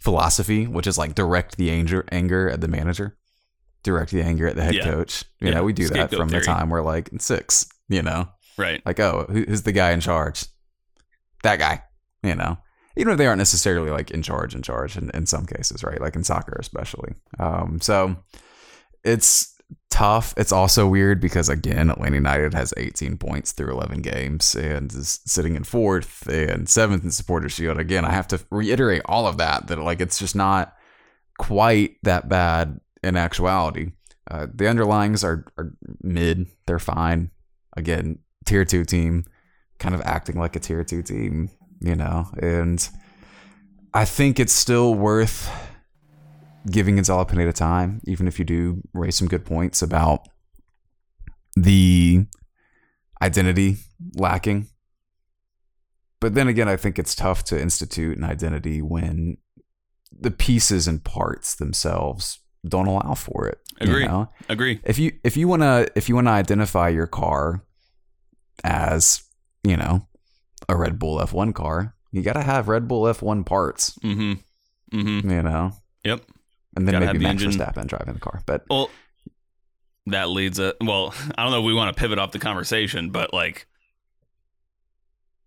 [0.00, 3.16] philosophy, which is like direct the anger anger at the manager,
[3.82, 4.84] direct the anger at the head yeah.
[4.84, 5.24] coach.
[5.40, 5.54] You yeah.
[5.54, 6.40] know, we do Scapegoat that from theory.
[6.40, 7.66] the time we're like six.
[7.88, 8.82] You know, right?
[8.84, 10.46] Like, oh, who's the guy in charge?
[11.42, 11.82] That guy.
[12.22, 12.58] You know,
[12.96, 16.00] even if they aren't necessarily like in charge, in charge in, in some cases, right?
[16.00, 17.14] Like in soccer, especially.
[17.38, 18.16] Um, so
[19.04, 19.53] it's
[19.94, 20.34] tough.
[20.36, 25.20] It's also weird because again, Atlanta United has 18 points through 11 games and is
[25.24, 27.78] sitting in fourth and seventh in supporter shield.
[27.78, 30.74] Again, I have to reiterate all of that that like it's just not
[31.38, 33.92] quite that bad in actuality.
[34.28, 36.48] Uh, the underlyings are, are mid.
[36.66, 37.30] They're fine.
[37.76, 39.24] Again, tier two team,
[39.78, 42.88] kind of acting like a tier two team, you know, and
[43.92, 45.48] I think it's still worth
[46.70, 50.28] giving Gonzalo Pineda time, even if you do raise some good points about
[51.56, 52.26] the
[53.22, 53.76] identity
[54.14, 54.68] lacking.
[56.20, 59.36] But then again, I think it's tough to institute an identity when
[60.10, 63.58] the pieces and parts themselves don't allow for it.
[63.80, 64.02] Agree.
[64.02, 64.28] You know?
[64.48, 64.80] Agree.
[64.84, 67.62] If you if you wanna if you wanna identify your car
[68.62, 69.22] as
[69.64, 70.06] you know
[70.68, 73.98] a Red Bull F1 car, you gotta have Red Bull F1 parts.
[74.02, 74.98] Mm-hmm.
[74.98, 75.30] Mm-hmm.
[75.30, 75.72] You know.
[76.04, 76.22] Yep
[76.76, 77.52] and then maybe Max engine.
[77.52, 78.42] Verstappen driving the car.
[78.46, 78.90] But well,
[80.06, 81.14] that leads a well.
[81.36, 81.60] I don't know.
[81.60, 83.66] if We want to pivot off the conversation, but like,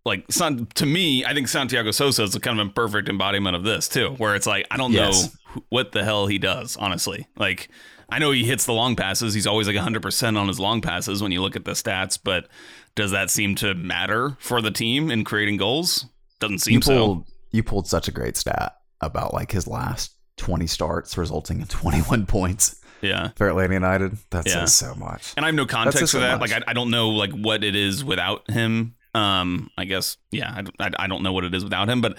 [0.04, 3.56] like San, to me, I think Santiago Sosa is a kind of a perfect embodiment
[3.56, 4.10] of this too.
[4.18, 5.36] Where it's like I don't yes.
[5.54, 6.76] know what the hell he does.
[6.76, 7.68] Honestly, like
[8.08, 9.34] I know he hits the long passes.
[9.34, 12.18] He's always like 100 percent on his long passes when you look at the stats.
[12.22, 12.48] But
[12.94, 16.06] does that seem to matter for the team in creating goals?
[16.40, 17.32] Doesn't seem you pulled, so.
[17.52, 22.26] You pulled such a great stat about like his last 20 starts, resulting in 21
[22.26, 23.30] points Yeah.
[23.36, 24.16] for Atlanta United.
[24.30, 24.64] That Yeah.
[24.64, 25.34] says so much.
[25.36, 26.40] And I have no context for that.
[26.40, 26.50] much.
[26.50, 28.94] Like I, I don't know like what it is without him.
[29.14, 30.62] Um, I guess yeah.
[30.80, 32.16] I, I don't know what it is without him, but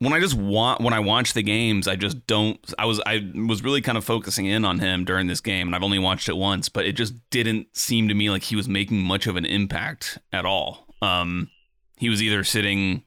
[0.00, 2.58] when I just want when I watch the games, I just don't.
[2.78, 5.74] I was I was really kind of focusing in on him during this game, and
[5.74, 8.68] I've only watched it once, but it just didn't seem to me like he was
[8.68, 10.86] making much of an impact at all.
[11.02, 11.50] Um,
[11.96, 13.02] he was either sitting.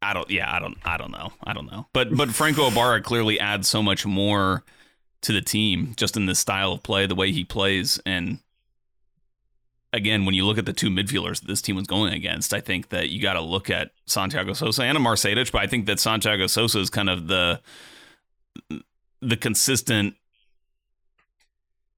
[0.00, 0.30] I don't.
[0.30, 0.76] Yeah, I don't.
[0.84, 1.32] I don't know.
[1.42, 1.86] I don't know.
[1.92, 4.62] But but Franco Ibarra clearly adds so much more
[5.22, 8.38] to the team just in the style of play, the way he plays, and
[9.92, 12.60] again, when you look at the two midfielders that this team was going against, I
[12.60, 15.86] think that you got to look at Santiago Sosa and Amar Sejdic, but I think
[15.86, 17.60] that Santiago Sosa is kind of the
[19.20, 20.14] the consistent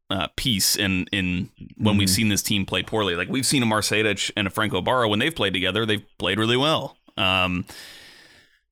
[0.09, 2.13] uh, piece in in when we've Mhm.
[2.15, 3.15] seen this team play poorly.
[3.15, 6.39] Like we've seen Amar Sejdic and a Franco Ibarra when they've played together, they've played
[6.39, 6.97] really well.
[7.21, 7.65] Um,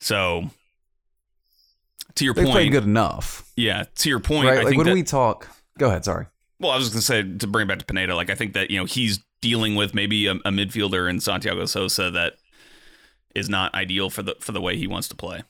[0.00, 0.50] so
[2.14, 3.50] to your They point, played good enough.
[3.56, 4.58] yeah, to your point, right?
[4.58, 6.04] I Like when that, we talk, go ahead.
[6.04, 6.26] Sorry.
[6.60, 8.70] well, I was gonna say to bring it back to Pineda, like I think that
[8.70, 12.34] you know he's dealing with maybe a, a midfielder in Santiago Sosa that
[13.34, 15.42] is not ideal for the for the way he wants to play.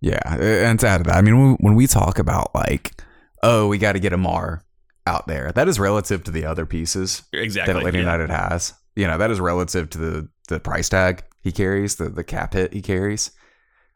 [0.00, 3.00] Yeah, and to add to that, I mean, when- when we talk about like,
[3.42, 4.64] oh, we got to get Amar
[5.06, 7.72] out there, that is relative to the other pieces Exactly.
[7.72, 8.04] that Atlanta yeah.
[8.04, 8.74] United has.
[8.96, 12.54] You know, that is relative to the the price tag he carries, the the cap
[12.54, 13.30] hit he carries.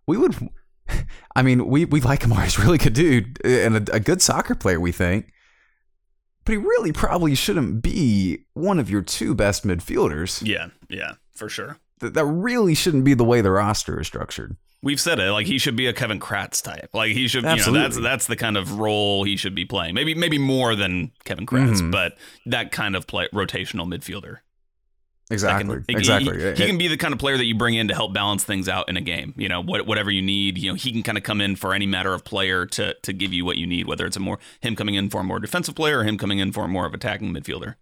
[0.07, 0.37] We would,
[1.37, 2.43] I mean, we we like Amar.
[2.45, 4.79] He's a really good dude and a, a good soccer player.
[4.81, 5.33] We think,
[6.45, 10.47] but he really probably shouldn't be one of your two best midfielders.
[10.47, 11.79] Yeah, yeah, for sure.
[12.01, 14.57] That, that really shouldn't be the way the roster is structured.
[14.83, 15.31] We've said it.
[15.33, 16.91] Like he should be a Kevin Kratz type.
[16.93, 18.03] Like he should, you know, that's Absolutely.
[18.03, 19.95] that's the kind of role he should be playing.
[19.95, 21.91] Maybe maybe more than Kevin Kratz, Mhm.
[21.91, 24.37] but that kind of play rotational midfielder.
[25.31, 25.75] Exactly.
[25.77, 26.41] can- he- exactly.
[26.41, 28.45] He, he can be the kind of player that you bring in to help balance
[28.45, 29.35] things out in a game.
[29.37, 30.57] You know, what, whatever you need.
[30.59, 33.13] You know, he can kind of come in for any matter of player to to
[33.13, 33.87] give you what you need.
[33.89, 36.39] Whether it's a more him coming in for a more defensive player or him coming
[36.39, 37.75] in for a more of attacking midfielder.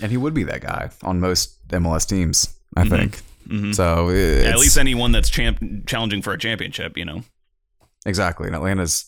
[0.00, 2.88] and he would be that guy on most MLS teams, I Mhm.
[2.90, 3.22] think.
[3.48, 3.74] Mhm.
[3.74, 6.96] So Yeah, at least anyone that's champ- challenging for a championship.
[6.98, 7.24] You know.
[8.04, 8.46] exactly.
[8.46, 9.06] And Atlanta's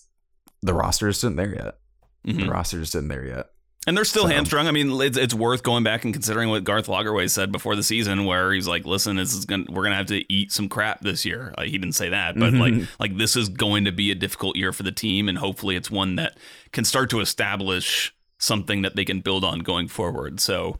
[0.62, 1.78] the roster isn't there yet.
[2.26, 2.44] Mhm.
[2.46, 3.46] The roster just isn't there yet.
[3.88, 4.66] And they're still So- hamstrung.
[4.68, 7.82] I mean, it's, it's worth going back and considering what Garth Lagerwey said before the
[7.82, 11.00] season, where he's like, "Listen, this is gonna we're gonna have to eat some crap
[11.00, 12.60] this year." Like, he didn't say that, but Mhm.
[12.60, 15.74] like like this is going to be a difficult year for the team, and hopefully,
[15.74, 16.36] it's one that
[16.72, 20.38] can start to establish something that they can build on going forward.
[20.40, 20.78] So.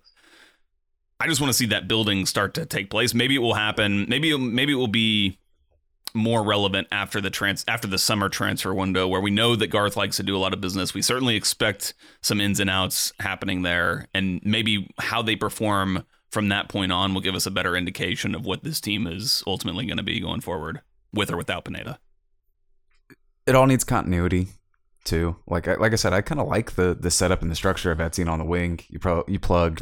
[1.21, 3.13] I just want to see that building start to take place.
[3.13, 4.07] Maybe it will happen.
[4.09, 5.41] Maybe maybe it will be
[6.15, 9.97] more relevant after the trans after the summer transfer window, where we know that Garth
[9.97, 10.95] likes to do a lot of business.
[10.95, 16.49] We certainly expect some ins and outs happening there, and maybe how they perform from
[16.49, 19.87] that point on will give us a better indication of what this team is ultimately
[19.87, 20.81] going to be going forward,
[21.13, 21.99] with or without Pineda.
[23.47, 24.49] It all needs continuity
[25.05, 25.37] too.
[25.47, 27.91] Like I, like I said, I kind of like the the setup and the structure
[27.91, 28.81] of Etienne on the wing.
[28.89, 29.81] You pro you plug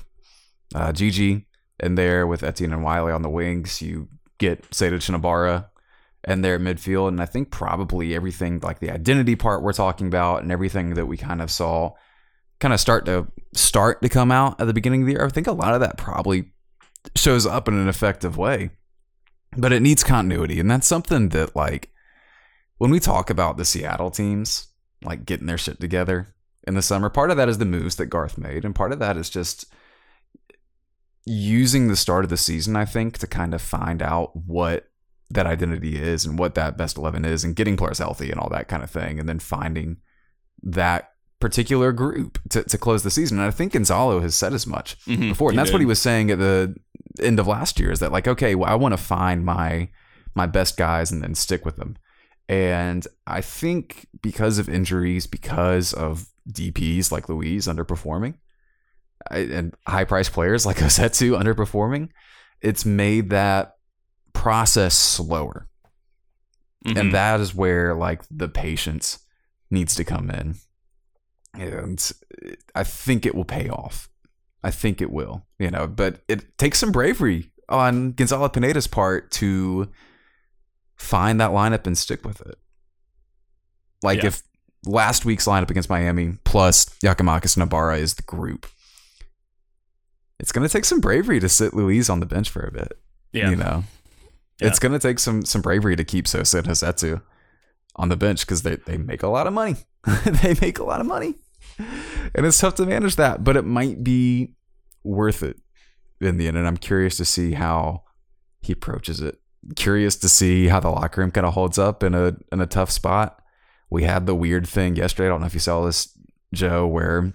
[0.74, 1.46] uh, Gigi
[1.80, 3.82] in there with Etienne and Wiley on the wings.
[3.82, 4.08] You
[4.38, 5.70] get Sejdic and Ibarra
[6.26, 10.42] and their midfield, and I think probably everything like the identity part we're talking about
[10.42, 11.92] and everything that we kind of saw
[12.58, 15.24] kind of start to start to come out at the beginning of the year.
[15.24, 16.52] I think a lot of that probably
[17.14, 18.70] shows up in an effective way,
[19.56, 21.90] but it needs continuity, and that's something that like
[22.78, 24.68] when we talk about the Seattle teams
[25.04, 26.34] like getting their shit together
[26.66, 28.98] in the summer, part of that is the moves that Garth made, and part of
[28.98, 29.66] that is just
[31.24, 34.85] using the start of the season, I think, to kind of find out what
[35.30, 38.48] that identity is and what that best 11 is and getting players healthy and all
[38.50, 39.18] that kind of thing.
[39.18, 39.96] And then finding
[40.62, 41.10] that
[41.40, 43.38] particular group to, to close the season.
[43.38, 45.50] And I think Gonzalo has said as much Mhm, before.
[45.50, 46.74] And that's what he was saying at the
[47.20, 49.88] end of last year is that like, okay, well, I want to find my,
[50.34, 51.96] my best guys and then stick with them.
[52.48, 58.34] And I think because of injuries, because of DPs like Luiz underperforming,
[59.30, 62.10] and high price players like Rossetto underperforming,
[62.60, 63.75] it's made that
[64.46, 65.66] process slower.
[66.86, 67.00] Mhm.
[67.00, 69.18] And that is where like the patience
[69.72, 70.54] needs to come in.
[71.54, 72.12] And
[72.72, 74.08] I think it will pay off.
[74.62, 79.32] I think it will, you know, but it takes some bravery on Gonzalo Pineda's part
[79.32, 79.90] to
[80.96, 82.56] find that lineup and stick with it.
[84.04, 84.28] Like Yeah.
[84.28, 84.42] if
[84.84, 88.66] last week's lineup against Miami plus Giakoumakis and Ibarra is the group,
[90.38, 92.92] it's going to take some bravery to sit Luiz on the bench for a bit.
[93.32, 93.82] yeah, You know,
[94.60, 94.68] Yeah.
[94.68, 97.22] it's to take some some bravery to keep Sosa and Rossetto
[97.96, 99.76] on the bench because they, they make a lot of money.
[100.24, 101.34] they make a lot of money.
[102.34, 104.54] And it's tough to manage that, but it might be
[105.04, 105.58] worth it
[106.20, 106.56] in the end.
[106.56, 108.04] And I'm curious to see how
[108.62, 109.38] he approaches it
[109.74, 112.66] curious to see how the locker room kind of holds up in a in a
[112.66, 113.42] tough spot.
[113.90, 115.26] We had the weird thing yesterday.
[115.26, 116.16] I don't know if you saw this,
[116.52, 117.32] Joe, where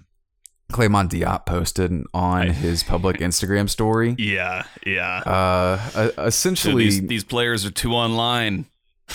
[0.72, 4.14] Clément Diop posted on his public Instagram story.
[4.18, 5.22] Yeah, yeah.
[5.24, 8.66] Uh, uh, So essentially, these these players are too online.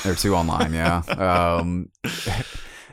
[0.04, 0.98] They're two online, yeah.
[1.08, 1.90] Um,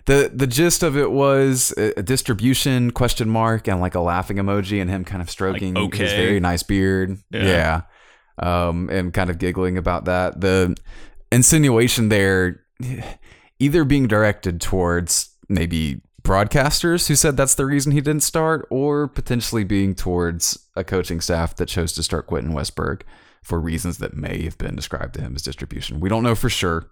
[0.06, 4.80] the the gist of it was a, distribution question mark and like a laughing emoji
[4.80, 6.16] and him kind of stroking his okay.
[6.16, 7.18] very nice beard.
[7.30, 7.44] Yeah.
[7.44, 7.82] Yeah.
[8.38, 10.40] Um, and kind of giggling about that.
[10.40, 10.76] The
[11.30, 12.64] insinuation there
[13.58, 19.06] either being directed towards maybe broadcasters who said that's the reason he didn't start, or
[19.08, 23.02] potentially being towards a coaching staff that chose to start Quentin Westberg
[23.42, 26.00] for reasons that may have been described to him as distribution.
[26.00, 26.90] We don't know for sure,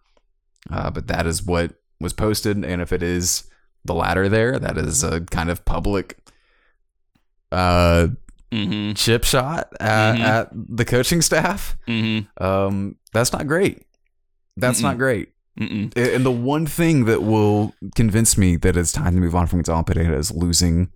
[0.70, 2.62] uh, but that is what was posted.
[2.62, 3.44] And if it is
[3.84, 6.18] the latter there, that is a kind of public
[7.50, 8.08] uh,
[8.52, 8.92] Mm-hmm.
[8.92, 10.20] chip shot at, Mhm.
[10.20, 11.74] at the coaching staff.
[11.88, 12.44] Mm-hmm.
[12.44, 13.86] Um, that's not great.
[14.58, 15.30] That's not great.
[15.58, 15.92] Mm-mm.
[15.96, 19.58] And the one thing that will convince me that it's time to move on from
[19.58, 20.90] Gonzalo Pineda is losing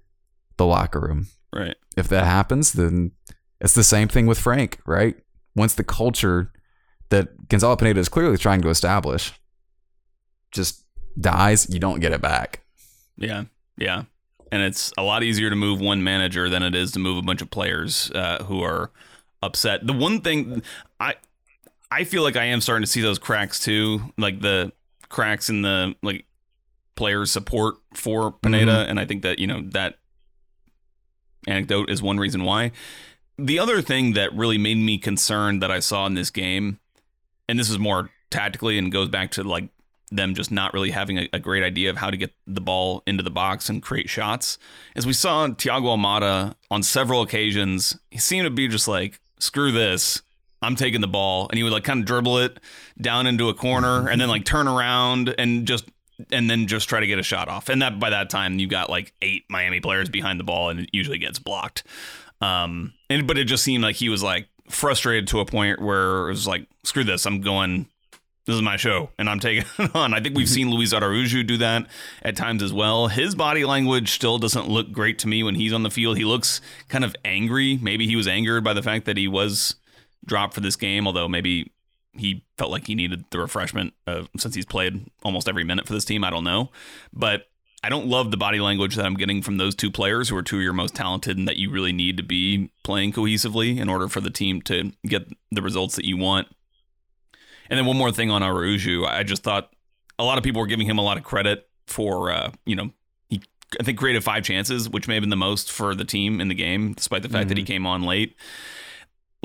[0.56, 1.26] the locker room.
[1.52, 1.76] Right.
[1.96, 3.12] If that happens, then
[3.60, 5.16] it's the same thing with Frank, right?
[5.54, 6.52] Once the culture
[7.10, 9.32] that Gonzalo Pineda is clearly trying to establish
[10.52, 10.84] just
[11.20, 12.62] dies, you don't get it back.
[13.16, 13.44] Yeah.
[13.76, 14.04] Yeah.
[14.52, 17.22] And it's a lot easier to move one manager than it is to move a
[17.22, 18.90] bunch of players uh, who are
[19.42, 19.86] upset.
[19.86, 20.62] The one thing
[21.00, 21.16] I
[21.90, 24.72] I feel like I am starting to see those cracks too, like the
[25.08, 26.24] cracks in the like
[26.94, 28.90] players support for Pineda, mm-hmm.
[28.90, 29.98] and I think that you know that
[31.46, 32.72] anecdote is one reason why.
[33.38, 36.80] The other thing that really made me concerned that I saw in this game,
[37.48, 39.68] and this is more tactically and goes back to like
[40.10, 43.02] them just not really having a, a great idea of how to get the ball
[43.06, 44.58] into the box and create shots.
[44.94, 49.72] As we saw Thiago Almada on several occasions, he seemed to be just like, screw
[49.72, 50.22] this.
[50.62, 51.48] I'm taking the ball.
[51.50, 52.58] And he would like kind of dribble it
[53.00, 55.84] down into a corner and then like turn around and just
[56.30, 57.68] and then just try to get a shot off.
[57.68, 60.80] And that by that time you got like eight Miami players behind the ball and
[60.80, 61.84] it usually gets blocked.
[62.40, 66.26] Um and but it just seemed like he was like frustrated to a point where
[66.26, 67.86] it was like, screw this, I'm going
[68.46, 70.14] this is my show and I'm taking it on.
[70.14, 71.86] I think we've seen Luis Araujo do that
[72.22, 73.08] at times as well.
[73.08, 76.16] His body language still doesn't look great to me when he's on the field.
[76.16, 77.78] He looks kind of angry.
[77.82, 79.74] Maybe he was angered by the fact that he was
[80.24, 81.72] dropped for this game, although maybe
[82.12, 85.92] he felt like he needed the refreshment uh, since he's played almost every minute for
[85.92, 86.24] this team.
[86.24, 86.70] I don't know.
[87.12, 87.46] But
[87.84, 90.42] I don't love the body language that I'm getting from those two players who are
[90.42, 93.88] two of your most talented and that you really need to be playing cohesively in
[93.88, 96.48] order for the team to get the results that you want.
[97.68, 99.72] And then one more thing on Araujo, I just thought
[100.18, 102.90] a lot of people were giving him a lot of credit for, uh, you know,
[103.28, 103.42] he
[103.78, 106.48] I think created five chances, which may have been the most for the team in
[106.48, 108.36] the game, despite the fact that he came on late.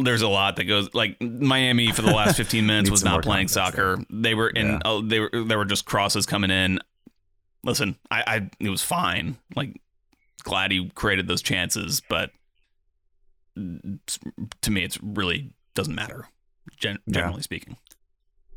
[0.04, 3.48] There's a lot that goes like Miami for the last 15 minutes was not playing
[3.48, 4.00] soccer.
[4.10, 4.80] They were in, Yeah.
[4.86, 6.80] oh, they were there were just crosses coming in.
[7.64, 9.38] Listen, I, I it was fine.
[9.56, 9.80] Like
[10.44, 12.32] glad he created those chances, but
[13.56, 16.28] to me, it's really doesn't matter.
[16.78, 17.14] Gen- Yeah.
[17.22, 17.78] generally speaking.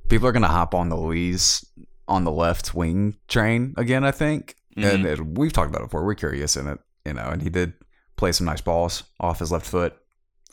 [0.09, 1.65] People are going to hop on the Luiz
[2.07, 4.57] on the left wing train again, I think.
[4.77, 5.23] And mm-hmm.
[5.23, 6.05] it, we've talked about it before.
[6.05, 7.75] We're curious in it, you know, and he did
[8.17, 9.97] play some nice balls off his left foot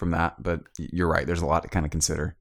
[0.01, 0.41] from that.
[0.41, 1.25] But you're right.
[1.27, 2.35] There's a lot to kind of consider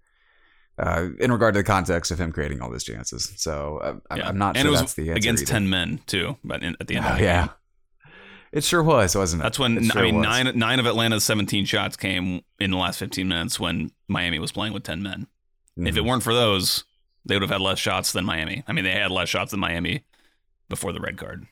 [0.79, 3.33] uh, in regard to the context of him creating all those chances.
[3.37, 4.29] So uh, I'm, Yeah.
[4.29, 5.53] I'm not and sure that's the against either.
[5.53, 7.47] 10 men too but in, at the end of Oh, the yeah.
[7.47, 7.55] game
[8.53, 9.45] It sure was, wasn't it?
[9.45, 10.25] that's when It sure i mean was.
[10.25, 14.53] nine nine of atlanta's 17 shots came in the last 15 minutes when miami was
[14.53, 15.27] playing with 10 men
[15.77, 16.07] if it Mhm.
[16.09, 16.85] weren't for those
[17.27, 19.61] they would have had less shots than miami i mean they had less shots than
[19.61, 20.05] miami
[20.71, 21.47] before the red card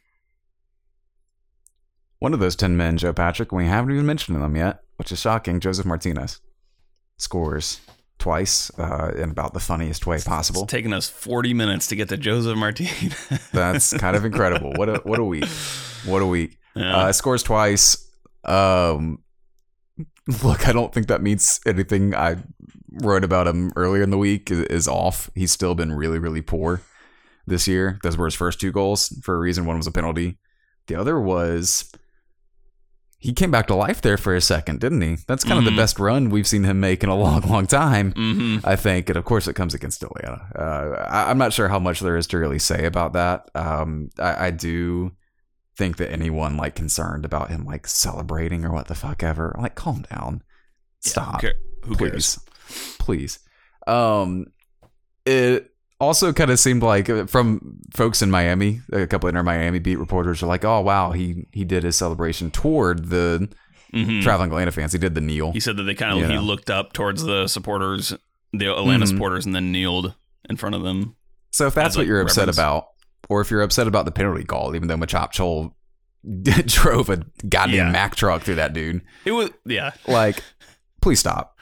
[2.20, 5.20] One of those 10 men, Joe Patrick, we haven't even mentioned them yet, which is
[5.20, 5.60] shocking.
[5.60, 6.40] Josef Martinez
[7.16, 7.80] scores
[8.18, 10.62] twice uh, in about the funniest way possible.
[10.62, 13.14] it's taken us 40 minutes to get to Josef Martinez.
[13.52, 14.72] That's kind of incredible.
[14.74, 15.46] What a what a week.
[16.04, 16.58] What a week.
[16.74, 16.96] Yeah.
[16.96, 18.10] Uh, scores twice.
[18.44, 19.22] Um,
[20.42, 22.14] look, I don't think that means anything.
[22.14, 22.36] I
[22.90, 25.30] wrote about him earlier in the week is, is off.
[25.34, 26.80] He's still been really, really poor
[27.46, 27.98] this year.
[28.02, 29.66] Those were his first two goals for a reason.
[29.66, 30.38] One was a penalty.
[30.86, 31.92] The other was
[33.18, 35.16] he came back to life there for a second, didn't he?
[35.26, 35.74] That's kind of Mhm.
[35.74, 38.12] the best run we've seen him make in a long, long time.
[38.12, 38.64] mm-hmm.
[38.66, 40.40] I think, and of course, it comes against Atlanta.
[40.54, 43.50] Uh, I, I'm not sure how much there is to really say about that.
[43.54, 45.12] Um, I, I do
[45.76, 49.74] think that anyone like concerned about him like celebrating or what the fuck ever, like,
[49.74, 50.42] calm down,
[51.00, 51.42] stop,
[51.84, 52.38] who cares
[52.68, 53.38] please, please.
[53.86, 54.46] Um,
[55.24, 59.42] it also kind of seemed like uh, from folks in Miami, a couple of Inter
[59.42, 63.48] Miami beat reporters are like, "Oh wow, he he did his celebration toward the
[63.94, 64.22] Mhm.
[64.22, 64.92] traveling Atlanta fans.
[64.92, 67.46] He did the kneel." He said that they kind of he looked up towards the
[67.48, 68.14] supporters
[68.52, 69.08] the Atlanta Mhm.
[69.08, 70.14] supporters and then kneeled
[70.48, 71.14] in front of them.
[71.50, 72.56] So if that's what like, you're upset reverence.
[72.58, 72.86] about,
[73.28, 75.72] or if you're upset about the penalty call, even though Machop Chol
[76.66, 77.90] drove a goddamn Yeah.
[77.90, 80.42] Mack truck through that dude, It was yeah, like,
[81.02, 81.56] please stop,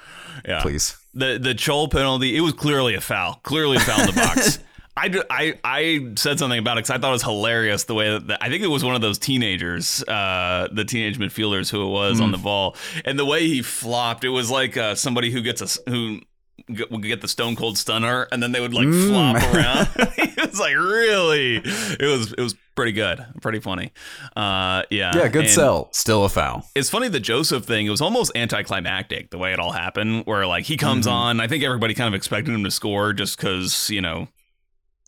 [0.47, 0.61] yeah.
[0.63, 0.97] please.
[1.17, 3.41] The the Chol penalty, it was clearly a foul.
[3.43, 4.59] Clearly a foul in the box.
[4.99, 8.19] I, I, I said something about it because I thought it was hilarious the way
[8.19, 11.91] that I think it was one of those teenagers, uh, the teenage midfielders who it
[11.91, 12.25] was Mm.
[12.25, 15.61] on the ball, and the way he flopped, it was like uh, somebody who gets
[15.61, 16.21] a who
[16.69, 19.09] would get the stone cold stunner, and then they would like Mm.
[19.09, 19.89] flop around.
[20.19, 23.93] it was like really, it was it was pretty good, pretty funny.
[24.37, 25.89] Uh, yeah, Yeah, good and- sell.
[25.93, 26.69] Still a foul.
[26.75, 27.87] it's funny the Josef thing.
[27.87, 30.27] It was almost anticlimactic the way it all happened.
[30.27, 33.37] Where like he comes on, I think everybody kind of expected him to score just
[33.39, 34.29] because you know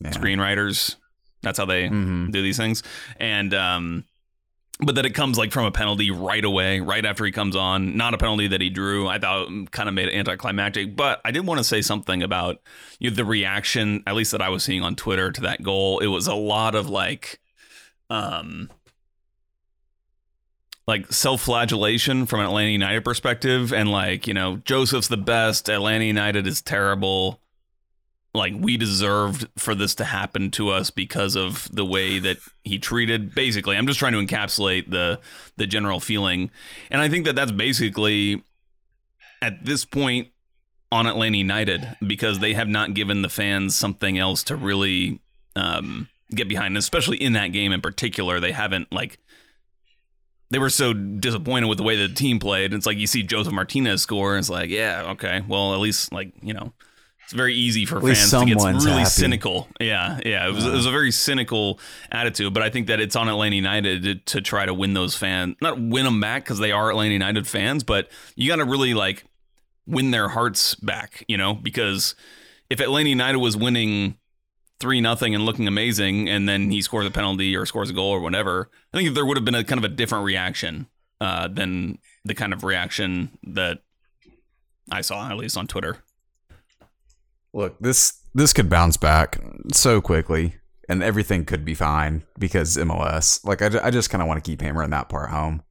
[0.02, 0.10] Yeah.
[0.10, 0.96] screenwriters.
[1.42, 2.32] That's how they Mhm.
[2.32, 2.82] do these things.
[3.20, 4.04] And um,
[4.80, 7.96] but that it comes like from a penalty right away, right after he comes on.
[7.96, 9.08] Not a penalty that he drew.
[9.08, 10.94] I thought kind of made it anticlimactic.
[10.94, 12.60] But I did want to say something about
[13.00, 15.98] you know, the reaction, at least that I was seeing on Twitter to that goal.
[15.98, 17.40] It was a lot of like,
[18.08, 18.70] um,
[20.86, 25.68] like self-flagellation from an Atlanta United perspective, and like you know, Josef's the best.
[25.68, 27.40] Atlanta United is terrible
[28.34, 32.78] like we deserved for this to happen to us because of the way that he
[32.78, 33.76] treated basically.
[33.76, 35.20] I'm just trying to encapsulate the
[35.56, 36.50] the general feeling.
[36.90, 38.42] And i think that that's basically
[39.40, 40.28] at this point
[40.90, 45.20] on atlanta united because they have not given the fans something else to really
[45.54, 49.18] um, get behind and especially in that game in particular they haven't like
[50.50, 52.72] they were so disappointed with the way the team played.
[52.72, 56.12] It's like you see Josef Martinez score and it's like yeah okay well at least
[56.12, 56.72] like you know
[57.28, 59.04] it's very easy for fans to get really happy.
[59.04, 59.68] cynical.
[59.78, 60.48] Yeah, yeah.
[60.48, 61.78] It was, it was a very cynical
[62.10, 65.14] attitude, but I think that it's on Atlanta United to, to try to win those
[65.14, 68.64] fans, not win them back because they are Atlanta United fans, but you got to
[68.64, 69.26] really like
[69.86, 72.14] win their hearts back, you know, because
[72.70, 74.16] if Atlanta United was winning
[74.80, 78.10] three nothing and looking amazing, and then he scores a penalty or scores a goal
[78.10, 80.86] or whatever, I think there would have been a kind of a different reaction
[81.20, 83.82] uh, than the kind of reaction that
[84.90, 85.98] I saw, at least on Twitter.
[87.52, 89.38] Look, this this could bounce back
[89.72, 90.56] so quickly,
[90.88, 93.44] and everything could be fine because MLS.
[93.44, 95.62] Like I, I just kind of want to keep hammering that part home.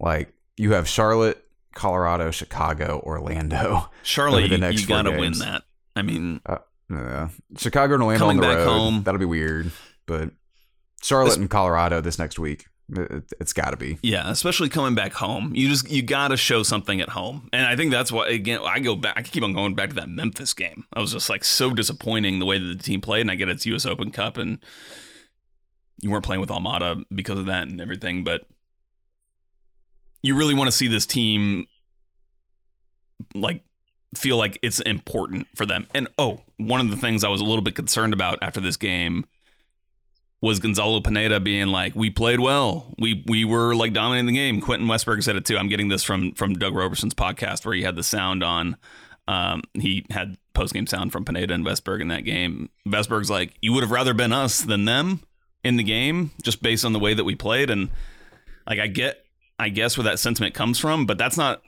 [0.00, 1.42] Like you have Charlotte,
[1.74, 3.90] Colorado, Chicago, Orlando.
[4.02, 5.62] Charlotte, the you, next you four gotta win that.
[5.94, 6.58] I mean, uh,
[6.90, 8.72] Yeah, Chicago and Orlando Coming on the back road.
[8.72, 9.02] home.
[9.04, 9.70] That'll be weird,
[10.06, 10.30] but
[11.02, 12.66] Charlotte This- and Colorado this next week.
[12.88, 13.98] It, it's got to be.
[14.02, 17.76] yeah, especially coming back home, you just you gotta show something at home, and I
[17.76, 19.14] think that's why again I go back.
[19.16, 20.84] I keep on going back to that Memphis game.
[20.92, 23.48] I was just like so disappointing the way that the team played, and I get
[23.48, 23.86] it's U.S.
[23.86, 24.58] Open Cup, and
[26.00, 28.42] you weren't playing with Almada because of that and everything, but
[30.22, 31.66] you really want to see this team
[33.34, 33.62] like
[34.14, 35.86] feel like it's important for them.
[35.94, 38.76] And oh, one of the things I was a little bit concerned about after this
[38.76, 39.24] game
[40.42, 42.92] was Gonzalo Pineda being like, "We played well.
[42.98, 45.56] We we were like dominating the game." Quentin Westberg said it too.
[45.56, 48.76] I'm getting this from from Doug Roberson's podcast where he had the sound on.
[49.28, 52.68] Um, he had post game sound from Pineda and Westberg in that game.
[52.86, 55.22] Westberg's like, "You would have rather been us than them
[55.62, 57.88] in the game, just based on the way that we played." And
[58.66, 59.24] like, I get,
[59.60, 61.62] I guess where that sentiment comes from, but that's not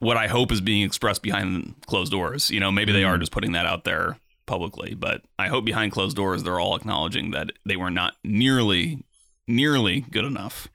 [0.00, 2.50] what I hope is being expressed behind closed doors.
[2.50, 5.92] You know, maybe they are just putting that out there publicly, but I hope behind
[5.92, 9.04] closed doors they're all acknowledging that they were not nearly
[9.46, 10.68] nearly good enough.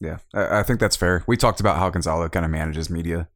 [0.00, 1.24] Yeah, I, I think that's fair.
[1.26, 3.28] We talked about how Gonzalo kind of manages media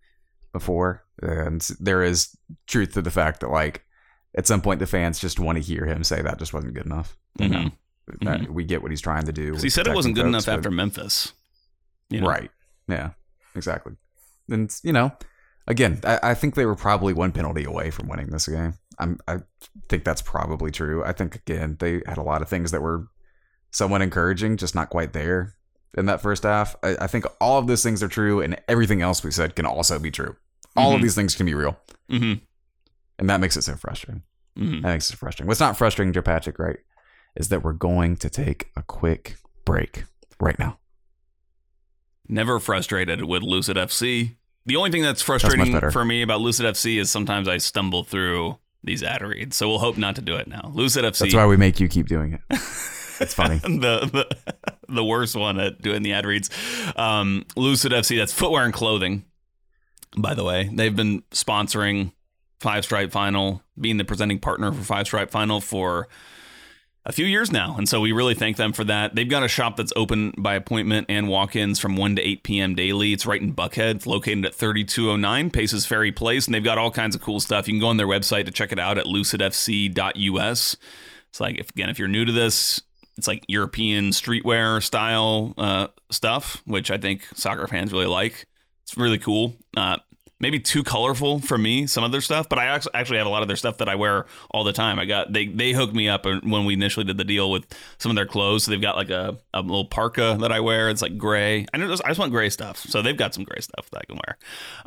[0.52, 3.84] before, and there is truth to the fact that like
[4.36, 6.86] at some point the fans just want to hear him say that just wasn't good
[6.86, 7.16] enough.
[7.38, 7.62] You mm-hmm.
[7.64, 7.70] know,
[8.22, 9.54] that we get what he's trying to do.
[9.56, 11.32] he said it wasn't good folks, enough after Memphis.
[12.08, 12.28] you know?
[12.28, 12.50] Right.
[12.88, 13.10] Yeah.
[13.54, 13.94] Exactly.
[14.48, 15.12] And you know,
[15.66, 18.74] again, I, I think they were probably one penalty away from winning this game.
[18.98, 19.38] I'm I
[19.88, 21.04] think that's probably true.
[21.04, 23.08] I think again they had a lot of things that were
[23.70, 25.54] somewhat encouraging, just not quite there
[25.98, 26.76] in that first half.
[26.82, 29.66] I, I think all of those things are true, and everything else we said can
[29.66, 30.36] also be true.
[30.76, 31.02] All of Mhm.
[31.02, 31.78] these things can be real,
[32.10, 32.42] Mm-hmm.
[33.18, 34.22] and that makes it so frustrating.
[34.58, 34.82] Mm-hmm.
[34.82, 35.46] That makes it frustrating.
[35.48, 36.78] What's not frustrating, Joe Patrick, right,
[37.34, 39.36] is that we're going to take a quick
[39.66, 40.04] break
[40.40, 40.78] right now.
[42.28, 44.36] Never frustrated with Lucid FC.
[44.66, 45.90] The only thing that's frustrating better.
[45.90, 49.56] for me about Lucid FC is sometimes I stumble through these ad reads.
[49.56, 50.70] So we'll hope not to do it now.
[50.74, 51.20] Lucid FC.
[51.20, 52.58] That's why we make you keep doing it.
[53.18, 53.56] It's funny.
[53.62, 54.36] the, the
[54.88, 56.50] the worst one at doing the ad reads.
[56.96, 59.24] Um, Lucid FC, that's footwear and clothing.
[60.18, 62.12] By the way, they've been sponsoring
[62.60, 66.08] Five Stripe Final, being the presenting partner for Five Stripe Final for
[67.06, 67.76] a few years now.
[67.78, 69.14] And so we really thank them for that.
[69.14, 72.42] They've got a shop that's open by appointment and walk ins from 1 to 8
[72.42, 72.74] p.m.
[72.74, 73.12] daily.
[73.12, 73.96] It's right in Buckhead.
[73.96, 76.46] It's located at 3209 Paces Ferry Place.
[76.46, 77.68] And they've got all kinds of cool stuff.
[77.68, 80.76] You can go on their website to check it out at lucidfc.us.
[81.28, 82.82] It's like, if, again, if you're new to this,
[83.16, 88.46] it's like European streetwear style uh, stuff, which I think soccer fans really like.
[88.82, 89.54] It's really cool.
[89.76, 89.98] Uh,
[90.40, 93.42] maybe too colorful for me some of their stuff but i actually have a lot
[93.42, 96.08] of their stuff that i wear all the time i got they they hooked me
[96.08, 97.64] up when we initially did the deal with
[97.98, 100.88] some of their clothes so they've got like a, a little parka that i wear
[100.90, 103.60] it's like gray i just, I just want gray stuff so they've got some gray
[103.60, 104.36] stuff that i can wear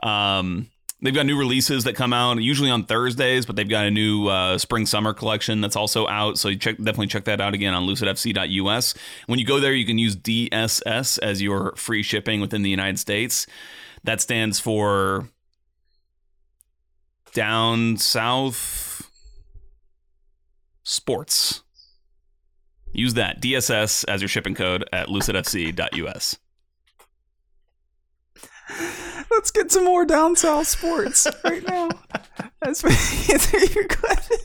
[0.03, 0.69] um,
[1.01, 4.27] They've got new releases that come out usually on Thursdays, but they've got a new
[4.27, 6.37] uh, spring summer collection that's also out.
[6.37, 8.95] So check, definitely check that out again on lucidfc.us.
[9.27, 12.99] When you go there, you can use DSS as your free shipping within the United
[12.99, 13.47] States.
[14.03, 15.29] That stands for
[17.33, 19.09] down south
[20.83, 21.61] sports.
[22.91, 26.37] Use that DSS as your shipping code at lucidfc.us.
[29.31, 31.89] Let's get some more down south sports right now.
[32.61, 32.91] As we
[33.33, 34.37] answer your question.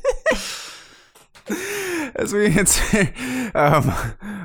[2.16, 3.12] As we answer
[3.54, 3.92] um,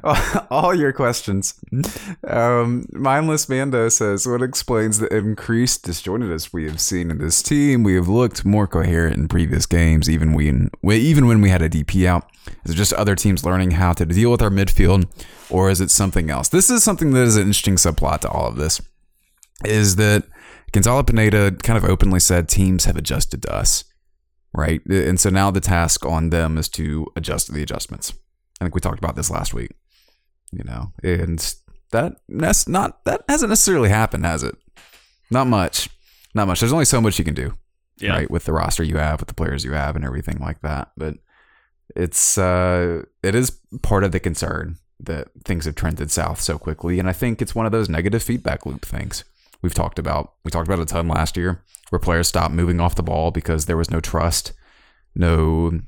[0.50, 1.54] all your questions,
[2.28, 7.84] um, Mindless Mando says, What explains the increased disjointedness we have seen in this team?
[7.84, 11.70] We have looked more coherent in previous games, even, we, even when we had a
[11.70, 12.30] DP out.
[12.66, 15.08] Is it just other teams learning how to deal with our midfield,
[15.50, 16.50] or is it something else?
[16.50, 18.82] This is something that is an interesting subplot to all of this.
[19.64, 20.24] Is that
[20.72, 23.84] Gonzalo Pineda kind of openly said teams have adjusted to us
[24.54, 24.86] right?
[24.86, 28.14] And so now the task on them is to adjust the adjustments.
[28.60, 29.72] I think we talked about this last week,
[30.52, 31.39] you know, and
[31.91, 34.56] that that's not that hasn't necessarily happened, has it?
[35.32, 35.89] Not much,
[36.34, 36.60] not much.
[36.60, 37.54] There's only so much you can do,
[38.00, 38.12] yeah.
[38.12, 38.32] right?
[38.32, 40.91] With the roster you have, with the players you have, and everything like that.
[40.97, 41.16] But
[41.95, 47.00] it's uh, it is part of the concern that things have trended south so quickly,
[47.00, 49.24] and I think it's one of those negative feedback loop things
[49.62, 50.34] we've talked about.
[50.43, 53.66] We talked about a ton last year where players stopped moving off the ball because
[53.66, 54.53] there was no trust,
[55.16, 55.80] no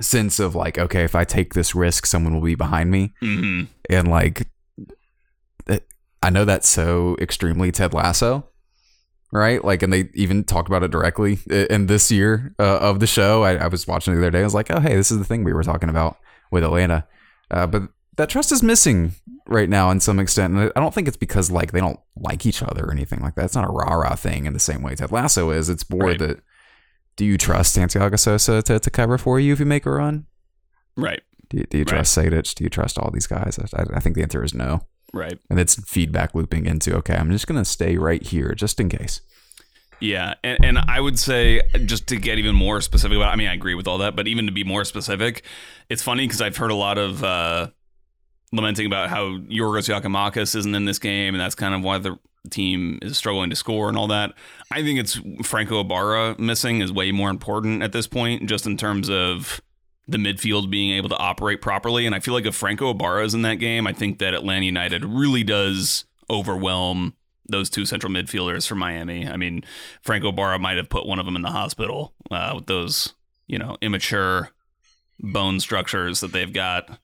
[0.00, 3.12] sense of like, okay, if I take this risk, someone will be behind me.
[3.22, 3.64] Mm-hmm.
[3.88, 4.48] And like,
[6.22, 8.46] I know that's so extremely Ted Lasso,
[9.32, 9.64] right?
[9.64, 13.42] Like, and they even talked about it directly in this year uh, of the show.
[13.42, 14.40] I, I, was watching the other day.
[14.40, 16.18] I was like, oh, hey, this is the thing we were talking about
[16.50, 17.06] with Atlanta.
[17.50, 17.84] Uh, but
[18.16, 19.12] that trust is missing
[19.46, 20.54] right now in some extent.
[20.54, 23.34] And I don't think it's because like they don't like each other or anything like
[23.34, 23.46] that.
[23.46, 25.68] It's not a rah rah thing in the same way Ted Lasso is.
[25.68, 26.18] It's more right.
[26.18, 26.40] that
[27.16, 30.26] do you trust Santiago Sosa to, to cover for you if you make a run?
[30.96, 31.22] Right.
[31.48, 32.30] Do you, do you trust right.
[32.30, 32.54] Sejdic?
[32.54, 33.58] Do you trust all these guys?
[33.74, 34.86] I, I think the answer is no.
[35.12, 35.38] Right.
[35.50, 39.20] And it's feedback looping into okay, I'm just gonna stay right here just in case.
[40.00, 43.48] Yeah, and, and I would say just to get even more specific about, I mean,
[43.48, 45.44] I agree with all that, but even to be more specific,
[45.90, 47.68] it's funny because I've heard a lot of uh,
[48.52, 52.18] lamenting about how Yorgos Giakoumakis isn't in this game, and that's kind of why the
[52.50, 54.32] team is struggling to score and all that.
[54.70, 58.76] I think it's Franco Ibarra missing is way more important at this point, just in
[58.76, 59.60] terms of
[60.08, 62.06] the midfield being able to operate properly.
[62.06, 64.64] And I feel like if Franco Ibarra is in that game, I think that Atlanta
[64.64, 67.14] United really does overwhelm
[67.48, 69.28] those two central midfielders from Miami.
[69.28, 69.64] I mean,
[70.02, 73.14] Franco Ibarra might have put one of them in the hospital uh, with those,
[73.46, 74.50] you know, immature
[75.20, 76.98] bone structures that they've got.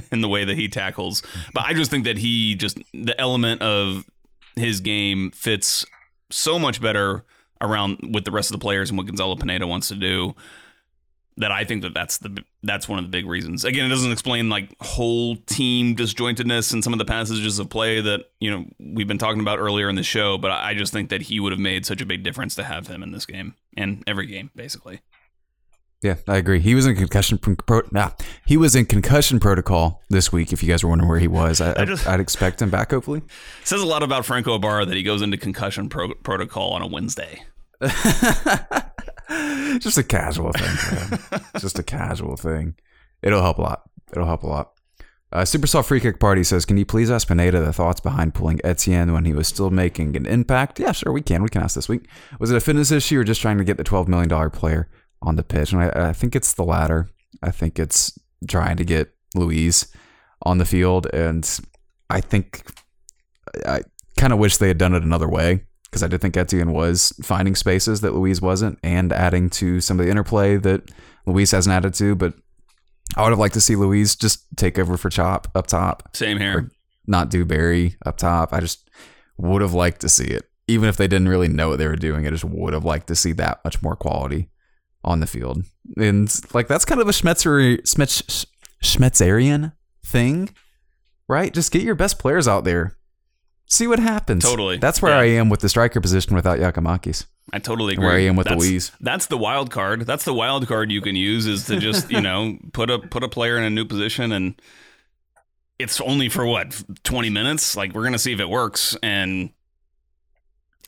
[0.12, 1.22] in the way that he tackles.
[1.54, 4.04] But I just think that he just the element of
[4.56, 5.86] his game fits
[6.30, 7.24] so much better
[7.60, 10.34] around with the rest of the players and what Gonzalo Pineda wants to do
[11.38, 13.64] that I think that that's the that's one of the big reasons.
[13.64, 18.00] Again, it doesn't explain like whole team disjointedness and some of the passages of play
[18.00, 21.10] that you know we've been talking about earlier in the show, but I just think
[21.10, 23.54] that he would have made such a big difference to have him in this game
[23.76, 25.00] and every game basically.
[26.02, 26.60] Yeah, I agree.
[26.60, 28.10] He was in concussion pro- nah,
[28.46, 30.52] he was in concussion protocol this week.
[30.52, 32.92] If you guys were wondering where he was, I, I just, I'd expect him back.
[32.92, 33.22] Hopefully,
[33.64, 36.86] says a lot about Franco Ibarra that he goes into concussion pro- protocol on a
[36.86, 37.42] Wednesday.
[39.80, 41.18] Just a casual thing.
[41.60, 42.76] Just a casual thing.
[43.22, 43.82] It'll help a lot.
[44.12, 44.72] It'll help a lot.
[45.30, 48.34] Uh, Super Soft Free Kick Party says, "Can you please ask Pineda the thoughts behind
[48.34, 51.42] pulling Etienne when he was still making an impact?" Yeah, sure, we can.
[51.42, 52.06] We can ask this week.
[52.40, 54.88] Was it a fitness issue or just trying to get the twelve million dollar player?
[55.22, 55.72] On the pitch.
[55.72, 57.08] And I, I think it's the latter.
[57.42, 59.92] I think it's trying to get Luiz
[60.42, 61.06] on the field.
[61.12, 61.48] And
[62.10, 62.70] I think
[63.66, 63.82] I
[64.16, 67.12] kind of wish they had done it another way because I did think Etienne was
[67.22, 70.90] finding spaces that Luiz wasn't and adding to some of the interplay that
[71.26, 72.14] Luiz hasn't added to.
[72.14, 72.34] But
[73.16, 76.14] I would have liked to see Luiz just take over for Chop up top.
[76.14, 76.70] Same here.
[77.06, 78.52] Not do Barry up top.
[78.52, 78.90] I just
[79.38, 80.44] would have liked to see it.
[80.66, 83.06] Even if they didn't really know what they were doing, I just would have liked
[83.06, 84.50] to see that much more quality
[85.08, 85.64] on the field.
[85.96, 88.46] And like that's kind of a Schmetzer Schmetz
[88.84, 89.72] Schmetzerian
[90.04, 90.50] thing,
[91.26, 91.52] right?
[91.52, 92.96] Just get your best players out there.
[93.66, 94.44] See what happens.
[94.44, 94.76] Totally.
[94.78, 95.18] That's where Yeah.
[95.18, 97.26] I am with the striker position without Giakoumakis.
[97.52, 98.04] I totally agree.
[98.04, 98.92] Where I am with that's, Luiz.
[99.00, 100.02] That's the wild card.
[100.02, 103.22] That's the wild card you can use is to just you know put a put
[103.22, 104.60] a player in a new position and
[105.78, 107.76] it's only for what twenty minutes.
[107.76, 109.50] Like we're gonna see if it works and.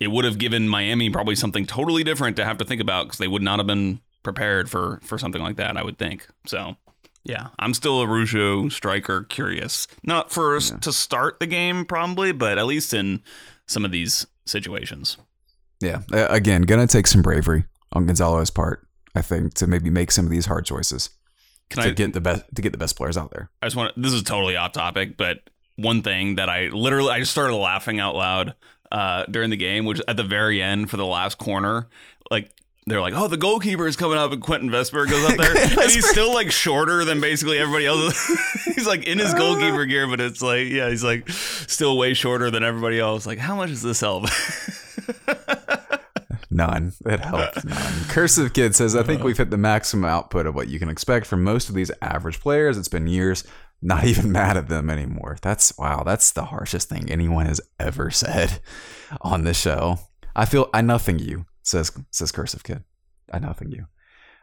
[0.00, 3.18] It would have given Miami probably something totally different to have to think about because
[3.18, 5.76] they would not have been prepared for for something like that.
[5.76, 6.76] I would think so.
[7.24, 9.86] Yeah, I'm still a Araujo striker curious.
[10.02, 13.22] Not for us to start the game probably, but at least in
[13.66, 15.18] some of these situations.
[15.80, 16.02] Yeah.
[16.12, 20.24] Uh, again, gonna take some bravery on Gonzalo's part, I think, to maybe make some
[20.24, 21.10] of these hard choices
[21.68, 23.50] Can to I get the best to get the best players out there.
[23.60, 25.38] I just want this is totally off topic, but
[25.76, 28.54] one thing that I literally I just started laughing out loud
[28.92, 31.88] uh, during the game, which at the very end for the last corner,
[32.30, 32.50] like
[32.86, 35.90] they're like, "Oh, the goalkeeper is coming up," and Quentin Westberg goes up there, and
[35.90, 38.26] he's still like shorter than basically everybody else.
[38.64, 42.50] he's like in his goalkeeper gear, but it's like, yeah, he's like still way shorter
[42.50, 43.26] than everybody else.
[43.26, 44.24] Like, how much does this help?
[46.50, 46.92] None.
[47.06, 47.64] It helped.
[47.64, 48.04] None.
[48.08, 49.24] Cursive Kid says, I think uh.
[49.24, 52.40] we've hit the maximum output of what you can expect from most of these average
[52.40, 52.76] players.
[52.76, 53.44] It's been years.
[53.82, 55.38] Not even mad at them anymore.
[55.40, 56.02] That's wow.
[56.04, 58.60] That's the harshest thing anyone has ever said
[59.20, 60.00] on this show.
[60.34, 62.84] I feel I nothing you says says Cursive Kid.
[63.32, 63.86] I nothing you.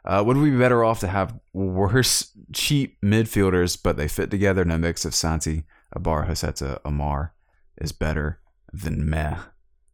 [0.05, 4.61] Uh, would we be better off to have worse cheap midfielders, but they fit together
[4.61, 5.65] in a mix of Santi,
[5.95, 7.34] Abar, Rossetto, Amar
[7.78, 8.39] is better
[8.72, 9.38] than Meh?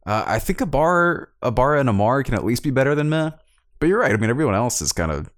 [0.06, 3.30] Uh, I think Abar, Abar and Amar can at least be better than Meh.
[3.80, 4.12] But you're right.
[4.12, 5.28] I mean, everyone else is kind of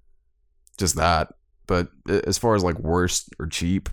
[0.76, 1.32] just that.
[1.66, 3.88] But as far as like worst or cheap,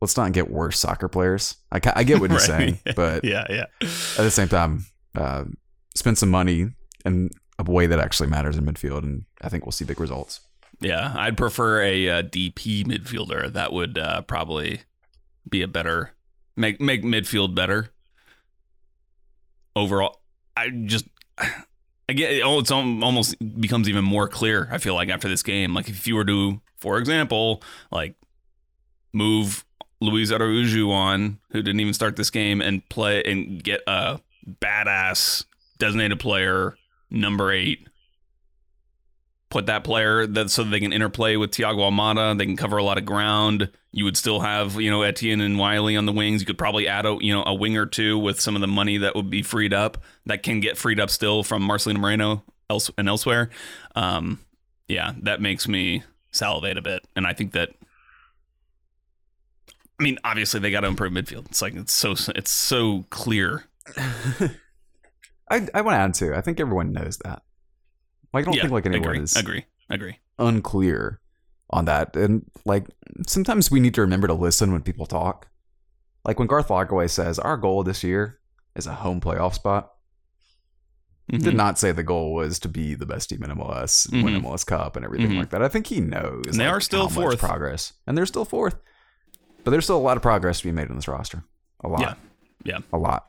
[0.00, 1.56] let's not get worse soccer players.
[1.72, 2.46] I, I get what you're Right.
[2.46, 3.64] saying, but yeah, yeah.
[3.80, 4.86] at the same time,
[5.16, 5.44] uh,
[5.96, 6.70] spend some money
[7.04, 10.40] in a way that actually matters in midfield, and I think we'll see big results.
[10.80, 13.52] Yeah, I'd prefer a uh, DP midfielder.
[13.52, 14.82] That would uh, probably
[15.48, 16.12] be a better
[16.56, 17.90] make make midfield better
[19.74, 20.20] overall.
[20.56, 21.06] I just
[22.08, 24.68] I get oh, it's almost becomes even more clear.
[24.70, 28.14] I feel like after this game, like if you were to, for example, like
[29.12, 29.64] move
[30.00, 34.20] Luis Araujo on, who didn't even start this game, and play and get a
[34.60, 35.44] badass
[35.78, 36.76] designated player
[37.10, 37.88] number eight
[39.50, 42.36] put that player that so they can interplay with Thiago Almada.
[42.36, 43.70] They can cover a lot of ground.
[43.92, 46.40] You would still have you know Etienne and Wiley on the wings.
[46.40, 48.66] You could probably add a you know a wing or two with some of the
[48.66, 49.98] money that would be freed up.
[50.26, 53.50] That can get freed up still from Marcelino Moreno else and elsewhere.
[53.94, 54.40] Um,
[54.88, 57.70] yeah, that makes me salivate a bit, and I think that.
[60.00, 61.46] I mean, obviously they got to improve midfield.
[61.46, 63.64] It's like it's so it's so clear.
[65.50, 66.34] I I want to add too.
[66.34, 67.42] I think everyone knows that.
[68.32, 70.18] Like, I don't yeah, think like anyone agree, is agree, agree.
[70.38, 71.20] unclear
[71.70, 72.14] on that.
[72.16, 72.86] And like
[73.26, 75.48] sometimes we need to remember to listen when people talk.
[76.24, 78.38] Like when Garth Lagerwey says our goal this year
[78.76, 79.92] is a home playoff spot.
[81.32, 81.42] Mhm.
[81.42, 84.42] Did not say the goal was to be the best team in MLS, win Mhm.
[84.44, 85.38] MLS Cup, and everything Mhm.
[85.38, 85.62] like that.
[85.62, 86.44] I think he knows.
[86.46, 87.38] And they like, are still fourth.
[87.38, 88.76] progress, and they're still fourth.
[89.64, 91.44] But there's still a lot of progress to be made on this roster.
[91.84, 92.00] A lot.
[92.00, 92.14] Yeah.
[92.64, 92.78] Yeah.
[92.92, 93.27] A lot.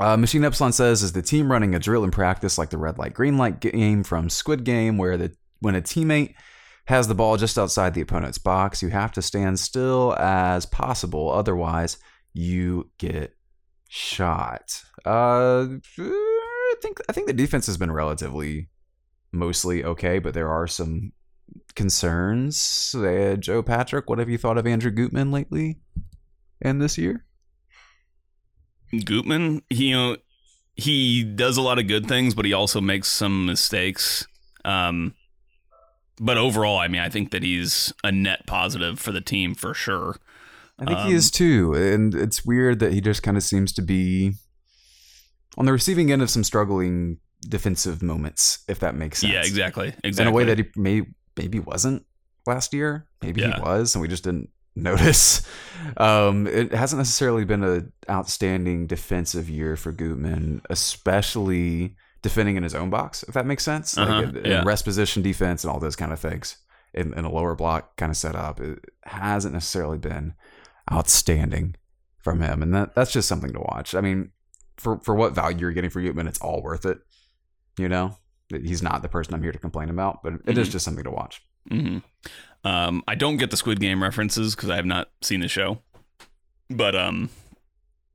[0.00, 2.98] Uh, Machine Epsilon says, "Is the team running a drill in practice like the red
[2.98, 6.34] light green light game from Squid Game, where the when a teammate
[6.86, 11.30] has the ball just outside the opponent's box, you have to stand still as possible,
[11.30, 11.98] otherwise
[12.32, 13.36] you get
[13.88, 15.66] shot." Uh,
[15.98, 18.68] I think I think the defense has been relatively
[19.32, 21.12] mostly okay, but there are some
[21.76, 22.94] concerns.
[22.96, 25.78] Uh, Joe Patrick, what have you thought of Andrew Gutman lately
[26.60, 27.24] and this year?
[29.00, 30.16] Gutman, he, you know,
[30.76, 34.26] he does a lot of good things, but he also makes some mistakes.
[34.64, 35.14] Um,
[36.20, 39.74] but overall, I mean, I think that he's a net positive for the team for
[39.74, 40.16] sure.
[40.78, 43.72] I think Um, he is too, and it's weird that he just kind of seems
[43.74, 44.32] to be
[45.56, 47.18] on the receiving end of some struggling
[47.48, 49.32] defensive moments, if that makes sense.
[49.32, 50.22] Yeah, exactly, exactly.
[50.22, 51.02] In a way that he may
[51.36, 52.04] maybe wasn't
[52.46, 53.06] last year.
[53.22, 53.56] Maybe Yeah.
[53.56, 55.42] he was, and we just didn't notice.
[55.98, 62.74] Um, it hasn't necessarily been an outstanding defensive year for Gutman, especially defending in his
[62.74, 63.22] own box.
[63.24, 64.62] If that makes sense, Uh-huh, like yeah.
[64.64, 66.56] rest position defense and all those kind of things.
[66.94, 70.32] In, in a lower block kind of setup, it hasn't necessarily been
[70.90, 71.74] outstanding
[72.18, 73.94] from him, and that that's just something to watch.
[73.94, 74.30] I mean,
[74.78, 76.98] for for what value you're getting for Gutman, it's all worth it.
[77.78, 78.16] You know,
[78.48, 80.72] he's not the person I'm here to complain about, but it is Mhm.
[80.72, 81.42] just something to watch.
[81.68, 81.98] Hmm
[82.64, 85.78] Um, I don't get the Squid Game references because I have not seen the show.
[86.70, 87.28] But um,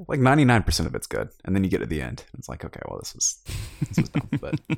[0.08, 2.64] Like 99% of it's good, and then you get to the end, and it's like,
[2.66, 3.39] okay, well, this was
[3.89, 4.56] this was dumb, but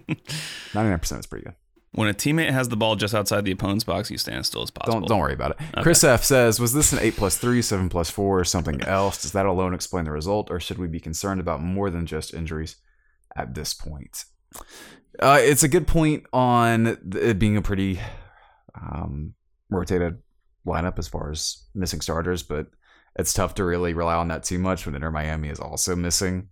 [0.73, 1.55] 99% is pretty good.
[1.93, 4.61] When a teammate has the ball just outside the opponent's box, you stand as still
[4.63, 5.01] as possible.
[5.01, 5.57] Don't don't worry about it.
[5.83, 9.21] Chris F says, "Was this an eight plus three, seven plus four, or something else?
[9.21, 12.33] Does that alone explain the result, or should we be concerned about more than just
[12.33, 12.77] injuries
[13.35, 14.23] at this point?"
[15.19, 17.99] Uh, it's a good point on it being a pretty
[18.75, 19.33] um,
[19.69, 20.19] rotated
[20.67, 22.67] lineup as far as missing starters, but
[23.17, 26.49] it's tough to really rely on that too much when Inter Miami is also missing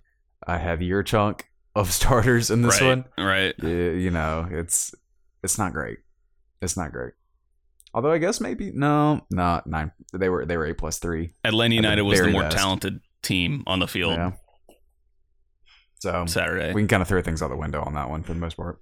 [0.48, 1.46] a heavier chunk
[1.76, 3.06] of starters in this right, one.
[3.26, 3.56] Right.
[3.62, 4.94] Y- You know, it's
[5.44, 6.00] it's not great.
[6.62, 7.14] It's not great.
[7.94, 9.92] Although I guess maybe no, not nine.
[10.14, 11.34] They were they were eight plus three.
[11.44, 12.58] Atlanta United was the more best.
[12.58, 14.32] talented team on the field Yeah.
[16.00, 16.74] So Saturday.
[16.74, 18.56] we can kind of throw things out the window on that one for the most
[18.56, 18.80] part.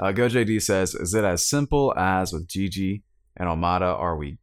[0.00, 3.02] Uh, GoJD says, "Is it as simple as with Gigi
[3.36, 3.98] and Almada?
[3.98, 4.38] Are we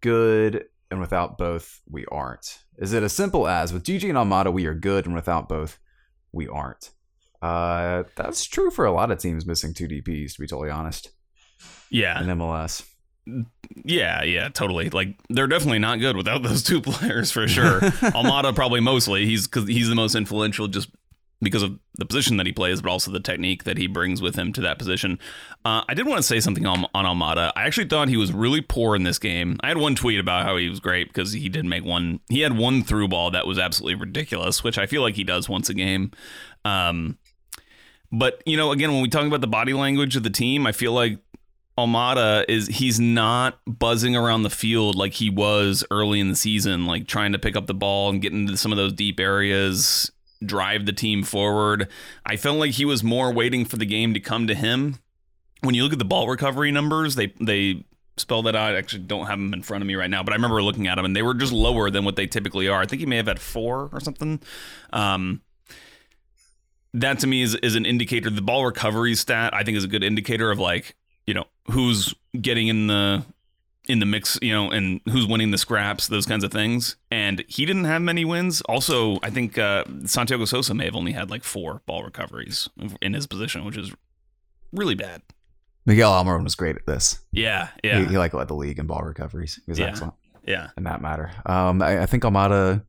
[0.00, 2.58] good, and without both, we aren't?
[2.78, 5.78] Is it as simple as with Gigi and Almada, we are good, and without both,
[6.32, 6.90] we aren't?
[7.42, 10.34] Uh, that's true for a lot of teams missing two DPS.
[10.34, 11.10] To be totally honest,
[11.90, 12.22] yeah.
[12.22, 12.88] in MLS.
[13.84, 14.90] Yeah, yeah, totally.
[14.90, 17.80] Like they're definitely not good without those two players for sure.
[17.80, 19.26] Almada probably mostly.
[19.26, 20.90] He's cuz he's the most influential just
[21.42, 24.36] because of the position that he plays, but also the technique that he brings with
[24.36, 25.18] him to that position.
[25.64, 27.52] Uh, I did want to say something on, on Almada.
[27.56, 29.58] I actually thought he was really poor in this game.
[29.62, 32.20] I had one tweet about how he was great because he did make one.
[32.28, 35.48] He had one through ball that was absolutely ridiculous, which I feel like he does
[35.48, 36.12] once a game.
[36.64, 37.18] Um,
[38.12, 40.72] but you know, again, when we talk about the body language of the team, I
[40.72, 41.18] feel like
[41.78, 46.86] Almada is he's not buzzing around the field like he was early in the season,
[46.86, 50.12] like trying to pick up the ball and get into some of those deep areas,
[50.46, 51.88] drive the team forward.
[52.26, 54.96] I felt like he was more waiting for the game to come to him.
[55.60, 57.84] When you look at the ball recovery numbers, they they
[58.16, 58.74] spell that out.
[58.74, 60.86] I actually don't have them in front of me right now, but I remember looking
[60.86, 62.80] at them and they were just lower than what they typically are.
[62.80, 64.40] I think he may have had four or something.
[64.92, 65.40] Um,
[66.94, 68.30] that to me is is an indicator.
[68.30, 72.14] The ball recovery stat I think is a good indicator of like you know who's
[72.38, 73.24] getting in the
[73.92, 76.96] in the mix, you know, and who's winning the scraps, those kinds of things.
[77.10, 78.60] And he didn't have many wins.
[78.62, 82.68] Also, I think uh, Santiago Sosa may have only had like four ball recoveries
[83.02, 83.92] in his position, which is
[84.72, 85.22] really bad.
[85.84, 87.20] Miguel Almiron was great at this.
[87.32, 89.60] Yeah, yeah, He, he like led the league in ball recoveries.
[89.66, 89.86] He was Yeah.
[89.88, 90.14] excellent.
[90.46, 90.70] yeah.
[90.76, 91.30] in that matter.
[91.44, 92.84] Um, I, I think Almada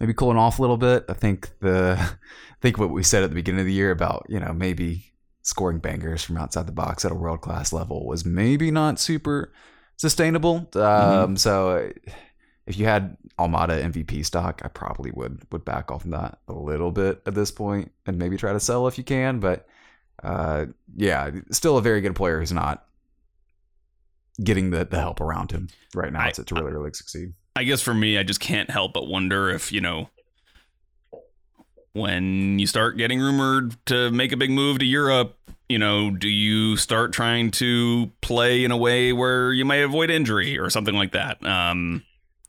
[0.00, 1.04] maybe cooling off a little bit.
[1.08, 2.10] I think the I
[2.62, 5.78] think what we said at the beginning of the year about you know maybe scoring
[5.80, 9.52] bangers from outside the box at a world class level was maybe not super
[9.96, 10.68] sustainable.
[10.74, 12.10] Um, So uh,
[12.66, 16.52] if you had Almada MVP stock, I probably would would back off from that a
[16.52, 19.40] little bit at this point and maybe try to sell if you can.
[19.40, 19.66] But
[20.22, 20.66] uh,
[20.96, 22.84] yeah, still a very good player who's not
[24.42, 27.34] getting the, the help around him right now I- to really really succeed.
[27.58, 30.10] I guess for me, I just can't help but wonder if, you know,
[31.96, 35.36] when you start getting rumored to make a big move to Europe,
[35.68, 40.10] you know, do you start trying to play in a way where you might avoid
[40.10, 41.44] injury or something like that?
[41.44, 42.04] Um,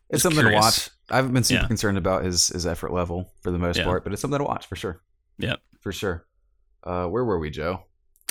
[0.10, 0.60] It's something curious.
[0.60, 0.89] to watch.
[1.10, 1.68] I haven't been super Yeah.
[1.68, 3.86] concerned about his his effort level for the most Yeah.
[3.86, 5.02] part, but it's something to watch for sure.
[5.39, 5.56] Yeah.
[5.82, 6.26] for sure.
[6.84, 7.84] Uh, where were we, Joe?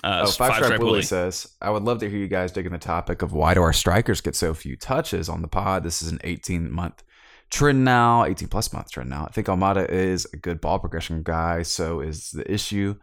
[0.05, 1.03] uh, oh, five, stripe Willie Willie.
[1.03, 3.63] says, "I would love to hear you guys dig in the topic of why do
[3.63, 5.83] our strikers get so few touches on the pod?
[5.85, 7.03] This is an 18 month
[7.51, 9.25] trend now, 18 plus month trend now.
[9.29, 11.63] I think Almada is a good ball progression guy.
[11.63, 12.97] So is the issue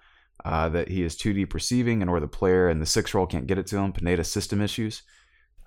[0.46, 3.26] uh, that he is too deep receiving and or the player and the six role
[3.26, 3.94] can't get it to him.
[3.94, 5.04] Pineda system issues.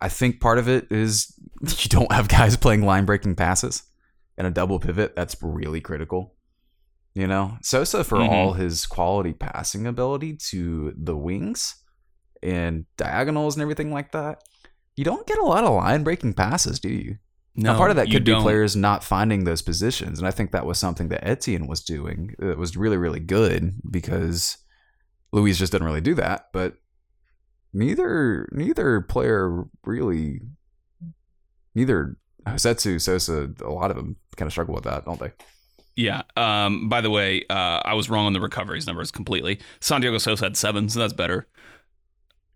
[0.00, 3.82] I think part of it is you don't have guys playing line breaking passes
[4.36, 5.16] and a double pivot.
[5.16, 6.34] That's really critical.
[7.14, 8.28] You know, Sosa for Mhm.
[8.28, 11.76] all his quality passing ability to the wings
[12.42, 14.42] and diagonals and everything like that,
[14.96, 17.16] you don't get a lot of line breaking passes, do you?
[17.56, 18.42] No, now, part of that could be don't.
[18.42, 22.34] players not finding those positions, and I think that was something that Etienne was doing.
[22.38, 24.58] It was really, really good because
[25.32, 26.48] Luis just didn't really do that.
[26.52, 26.74] But
[27.72, 30.40] neither neither player really,
[31.74, 35.32] neither Rossetto, Sosa, a lot of them kind of struggle with that, don't they?
[35.96, 36.22] Yeah.
[36.36, 39.60] Um, by the way, uh, I was wrong on the recoveries numbers completely.
[39.80, 41.46] Santiago Sosa had seven, so that's better.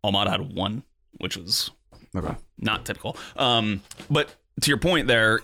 [0.04, 0.82] Almada had one,
[1.12, 1.70] which was
[2.14, 2.34] Okay.
[2.58, 3.16] not typical.
[3.36, 5.40] Um, but to your point there,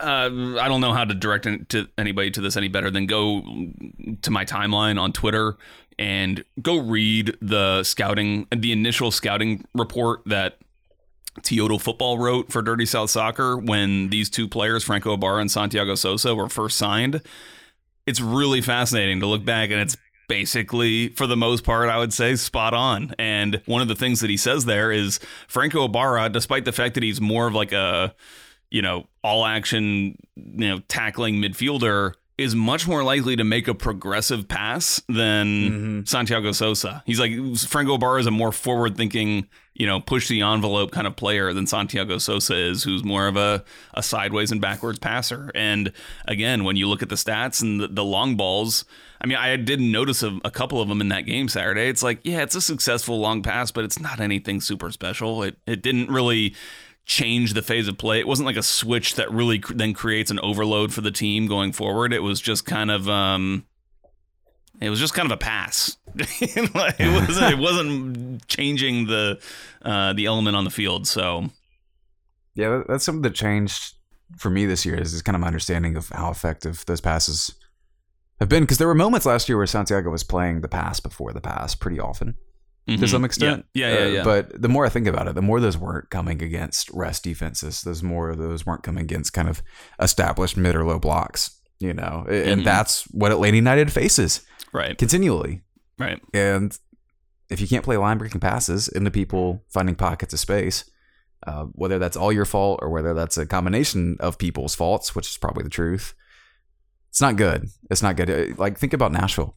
[0.00, 3.42] uh, I don't know how to direct to anybody to this any better than go
[4.22, 5.56] to my timeline on Twitter
[5.98, 10.58] and go read the scouting, the initial scouting report that
[11.40, 15.94] Tiotal Football wrote for Dirty South Soccer when these two players, Franco Ibarra and Santiago
[15.94, 17.22] Sosa, were first signed.
[18.06, 19.96] It's really fascinating to look back, and it's
[20.32, 23.14] basically, for the most part, I would say spot on.
[23.18, 26.94] And one of the things that he says there is Franco Ibarra, despite the fact
[26.94, 28.14] that he's more of like a,
[28.70, 33.74] you know, all action, you know, tackling midfielder, is much more likely to make a
[33.74, 36.04] progressive pass than mm-hmm.
[36.04, 37.02] Santiago Sosa.
[37.06, 41.06] He's like Franco Ibarra is a more forward thinking, you know, push the envelope kind
[41.06, 43.64] of player than Santiago Sosa is, who's more of a,
[43.94, 45.50] a sideways and backwards passer.
[45.54, 45.92] And
[46.26, 48.84] again, when you look at the stats and the, the long balls,
[49.20, 51.88] I mean, I did notice a, a couple of them in that game Saturday.
[51.88, 55.44] It's like, yeah, it's a successful long pass, but it's not anything super special.
[55.44, 56.56] It it didn't really
[57.04, 58.20] change the phase of play.
[58.20, 61.46] It wasn't like a switch that really cr- then creates an overload for the team
[61.46, 62.12] going forward.
[62.12, 63.66] It was just kind of um
[64.80, 65.96] it was just kind of a pass.
[66.16, 69.40] it wasn't it wasn't changing the
[69.82, 71.06] uh the element on the field.
[71.06, 71.50] So
[72.54, 73.94] Yeah, that's something that changed
[74.38, 77.54] for me this year is, is kind of my understanding of how effective those passes
[78.40, 78.62] have been.
[78.62, 81.74] Because there were moments last year where Santiago was playing the pass before the pass
[81.74, 82.36] pretty often
[82.86, 83.08] to mhm.
[83.08, 83.64] some extent.
[83.74, 84.04] Yeah, yeah, yeah.
[84.04, 84.24] Uh, yeah.
[84.24, 87.82] But the more I think about it, the more those weren't coming against rest defenses.
[87.82, 89.62] Those more of those weren't coming against kind of
[90.00, 91.58] established mid or low blocks.
[91.78, 92.64] You know, and Mhm.
[92.64, 95.62] that's what Atlanta United faces right, continually.
[95.98, 96.20] right.
[96.32, 96.78] And
[97.50, 100.84] if you can't play line breaking passes into people finding pockets of space,
[101.44, 105.28] uh, whether that's all your fault or whether that's a combination of people's faults, which
[105.28, 106.14] is probably the truth,
[107.10, 107.66] it's not good.
[107.90, 108.30] It's not good.
[108.30, 109.54] Uh, Like think about Nashville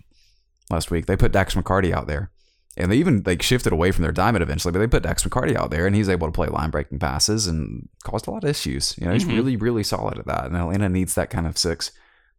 [0.72, 1.06] last week.
[1.06, 2.32] They put Dax McCarty out there.
[2.78, 5.56] And they even like shifted away from their diamond eventually, but they put Dax McCarty
[5.56, 8.50] out there and he's able to play line breaking passes and caused a lot of
[8.50, 8.96] issues.
[8.98, 9.34] You know, he's Mhm.
[9.36, 10.46] really, really solid at that.
[10.46, 11.92] And Atlanta needs that kind of six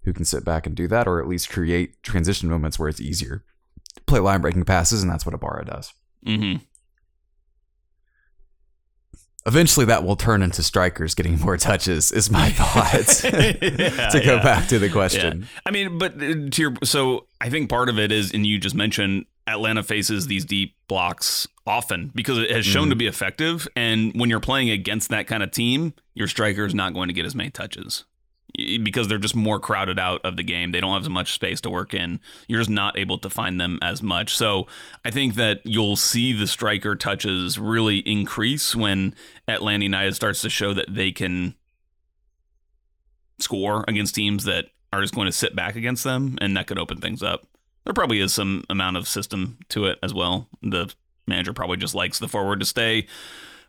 [0.05, 3.01] who can sit back and do that or at least create transition moments where it's
[3.01, 3.45] easier
[3.95, 5.95] to play line breaking passes, and that's what Ibarra does.
[6.27, 6.63] Mm-hmm.
[9.47, 13.23] Eventually that will turn into strikers getting more touches, is my thought.
[13.25, 13.53] Yeah,
[14.11, 14.43] to go yeah.
[14.43, 15.41] back to the question.
[15.43, 15.47] Yeah.
[15.65, 18.59] I mean, but uh, to your so I think part of it is, and you
[18.59, 22.91] just mentioned Atlanta faces these deep blocks often because it has shown Mm-hmm.
[22.91, 23.69] to be effective.
[23.77, 27.15] And when you're playing against that kind of team, your striker is not going to
[27.15, 28.05] get as many touches
[28.83, 30.73] because they're just more crowded out of the game.
[30.73, 32.21] They don't have as much space to work in.
[32.49, 34.37] You're just not able to find them as much.
[34.37, 34.67] So
[35.05, 39.15] I think that you'll see the striker touches really increase when
[39.47, 41.55] Atlanta United starts to show that they can
[43.39, 46.79] score against teams that are just going to sit back against them, and that could
[46.79, 47.47] open things up.
[47.87, 50.49] There probably is some amount of system to it as well.
[50.63, 50.93] The
[51.27, 53.07] manager probably just likes the forward to stay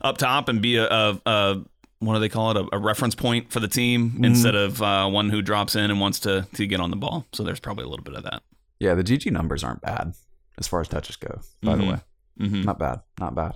[0.02, 1.64] up top and be a, a, a
[2.00, 2.58] what do they call it?
[2.58, 6.00] A, a reference point for the team instead of uh, one who drops in and
[6.02, 7.26] wants to to get on the ball.
[7.34, 8.42] So there's probably a little bit of that.
[8.80, 10.14] Yeah, the GG numbers aren't bad
[10.60, 11.92] as far as touches go, by the Mhm.
[11.92, 12.00] way.
[12.48, 13.02] hmm Not bad.
[13.20, 13.54] Not bad.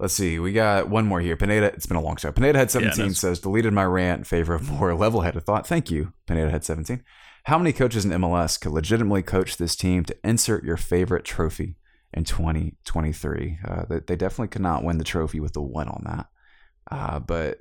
[0.00, 0.40] Let's see.
[0.40, 1.36] We got one more here.
[1.36, 2.32] Pineda, it's been a long show.
[2.32, 5.66] Pineda had 17 that's- says, deleted my rant in favor of more level headed thought.
[5.66, 7.02] Thank you, Pineda Head 17.
[7.44, 11.76] How many coaches in MLS could legitimately coach this team to insert your favorite trophy
[12.12, 13.58] in 2023?
[13.66, 16.26] Uh, they, definitely could not win the trophy with the one on that.
[16.90, 17.60] Uh, but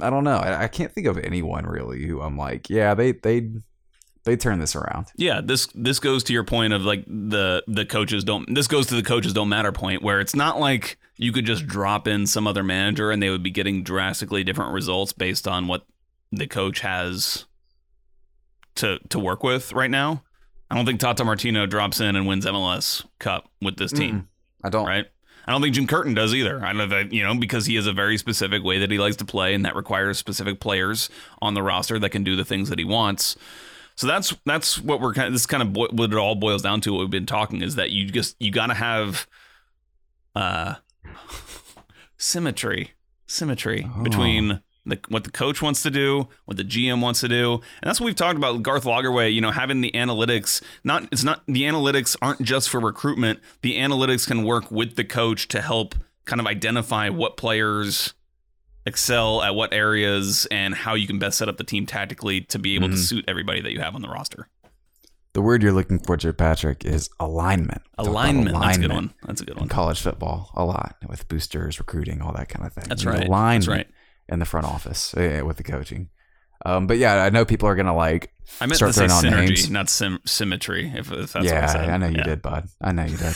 [0.00, 0.36] I don't know.
[0.36, 3.50] I, I can't think of anyone really who I'm like, yeah, they they
[4.24, 5.06] they turn this around.
[5.16, 8.54] Yeah, this this goes to your point of like the the coaches don't.
[8.54, 11.66] This goes to the coaches don't matter point where it's not like you could just
[11.66, 15.66] drop in some other manager and they would be getting drastically different results based on
[15.66, 15.86] what
[16.32, 17.45] the coach has
[18.76, 20.22] to to work with right now.
[20.70, 24.28] I don't think Tata Martino drops in and wins MLS Cup with this team,
[24.64, 24.86] I don't.
[24.86, 25.06] right?
[25.46, 26.64] I don't think Jim Curtin does either.
[26.64, 29.14] I know that you know because he has a very specific way that he likes
[29.16, 31.08] to play, and that requires specific players
[31.40, 33.36] on the roster that can do the things that he wants.
[33.94, 36.62] So that's that's what we're kind of this kind of bo- what it all boils
[36.62, 36.92] down to.
[36.92, 39.28] What we've been talking is that you just you got to have
[40.34, 40.74] uh
[42.18, 42.92] symmetry,
[43.26, 44.02] symmetry Oh.
[44.02, 47.62] between the, what the coach wants to do, what the GM wants to do, and
[47.88, 48.54] that's what we've talked about.
[48.54, 50.62] with Garth Lagerwey, you know, having the analytics.
[50.84, 53.40] Not it's not the analytics aren't just for recruitment.
[53.62, 58.14] The analytics can work with the coach to help kind of identify what players
[58.84, 62.58] excel at what areas and how you can best set up the team tactically to
[62.58, 62.98] be able to Mhm.
[62.98, 64.48] suit everybody that you have on the roster.
[65.32, 67.82] The word you're looking for, Joe Patrick, is alignment.
[67.98, 68.58] About Alignment.
[68.58, 69.14] That's a good alignment one.
[69.26, 69.64] That's a good one.
[69.64, 72.84] In college football, a lot with boosters, recruiting, all that kind of thing.
[72.88, 73.26] That's You right.
[73.26, 73.86] Alignment That's right.
[74.28, 76.08] In the front office eh, with the coaching.
[76.64, 79.46] Um, but yeah, I know people are gonna like I meant start to say synergy,
[79.48, 79.70] names.
[79.70, 80.88] not sim- symmetry.
[80.88, 81.88] If, if that's what I yeah, said.
[81.90, 82.24] I know you Yeah.
[82.24, 82.66] did, bud.
[82.80, 83.34] I know you did.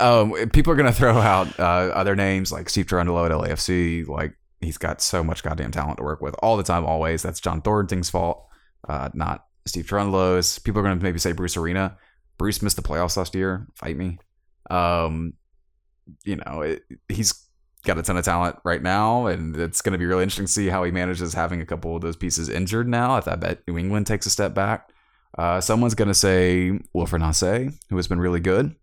[0.00, 4.06] um, people are gonna throw out uh, other names like Steve Cherundolo at LAFC.
[4.06, 7.22] Like he's got so much goddamn talent to work with all the time, always.
[7.22, 8.46] That's John Thorrington's fault,
[8.88, 10.58] uh, not Steve Cherundolo's.
[10.58, 11.96] People are gonna maybe say Bruce Arena.
[12.36, 13.66] Bruce missed the playoffs last year.
[13.76, 14.18] Fight me.
[14.70, 15.34] Um,
[16.24, 17.34] you know, it, he's
[17.84, 20.52] got a ton of talent right now, and it's going to be really interesting to
[20.52, 23.12] see how he manages having a couple of those pieces injured now.
[23.14, 24.90] I bet New England takes a step back.
[25.38, 28.74] Uh, someone's going to say Wilfried Nancy, who has been really good,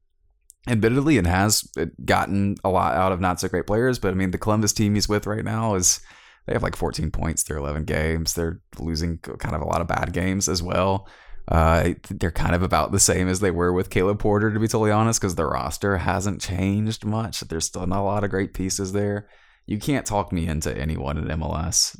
[0.67, 1.69] admittedly, and has
[2.05, 3.99] gotten a lot out of not so great players.
[3.99, 5.99] But I mean, the Columbus team he's with right now is
[6.47, 8.33] They have like 14 points through 11 games.
[8.33, 11.07] They're losing kind of a lot of bad games as well.
[11.47, 14.67] Uh, they're kind of about the same as they were with Caleb Porter, to be
[14.67, 17.39] totally honest, because the roster hasn't changed much.
[17.41, 19.29] There's still not a lot of great pieces there.
[19.65, 21.97] You can't talk me into anyone in MLS,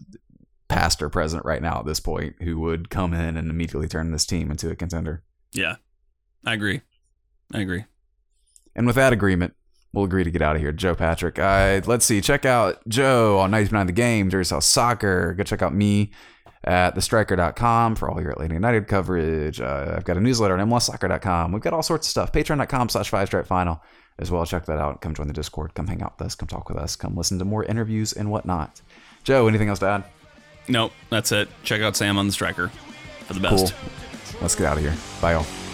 [0.67, 4.11] past or present right now at this point, who would come in and immediately turn
[4.11, 5.23] this team into a contender.
[5.53, 5.75] Yeah,
[6.45, 6.81] I agree.
[7.53, 7.85] I agree.
[8.75, 9.53] And with that agreement,
[9.93, 10.71] we'll agree to get out of here.
[10.73, 11.39] Joe Patrick.
[11.39, 12.21] Uh, let's see.
[12.21, 15.33] Check out Joe on 99 The Game, Dirty South Soccer.
[15.33, 16.11] Go check out me
[16.63, 19.61] at thestriker.com for all your Atlanta United coverage.
[19.61, 21.51] Uh, I've got a newsletter on MLSsoccer.com.
[21.51, 22.31] We've got all sorts of stuff.
[22.31, 23.81] Patreon.com slash five stripe final
[24.19, 24.45] as well.
[24.45, 25.01] Check that out.
[25.01, 25.73] Come join the Discord.
[25.75, 26.35] Come hang out with us.
[26.35, 26.95] Come talk with us.
[26.95, 28.81] Come listen to more interviews and whatnot.
[29.23, 30.03] Joe, anything else to add?
[30.67, 31.47] Nope, that's it.
[31.63, 32.69] Check out Sam on the striker
[33.25, 33.73] for the best.
[33.73, 34.41] Cool.
[34.41, 34.95] Let's get out of here.
[35.21, 35.66] Bye, y'all.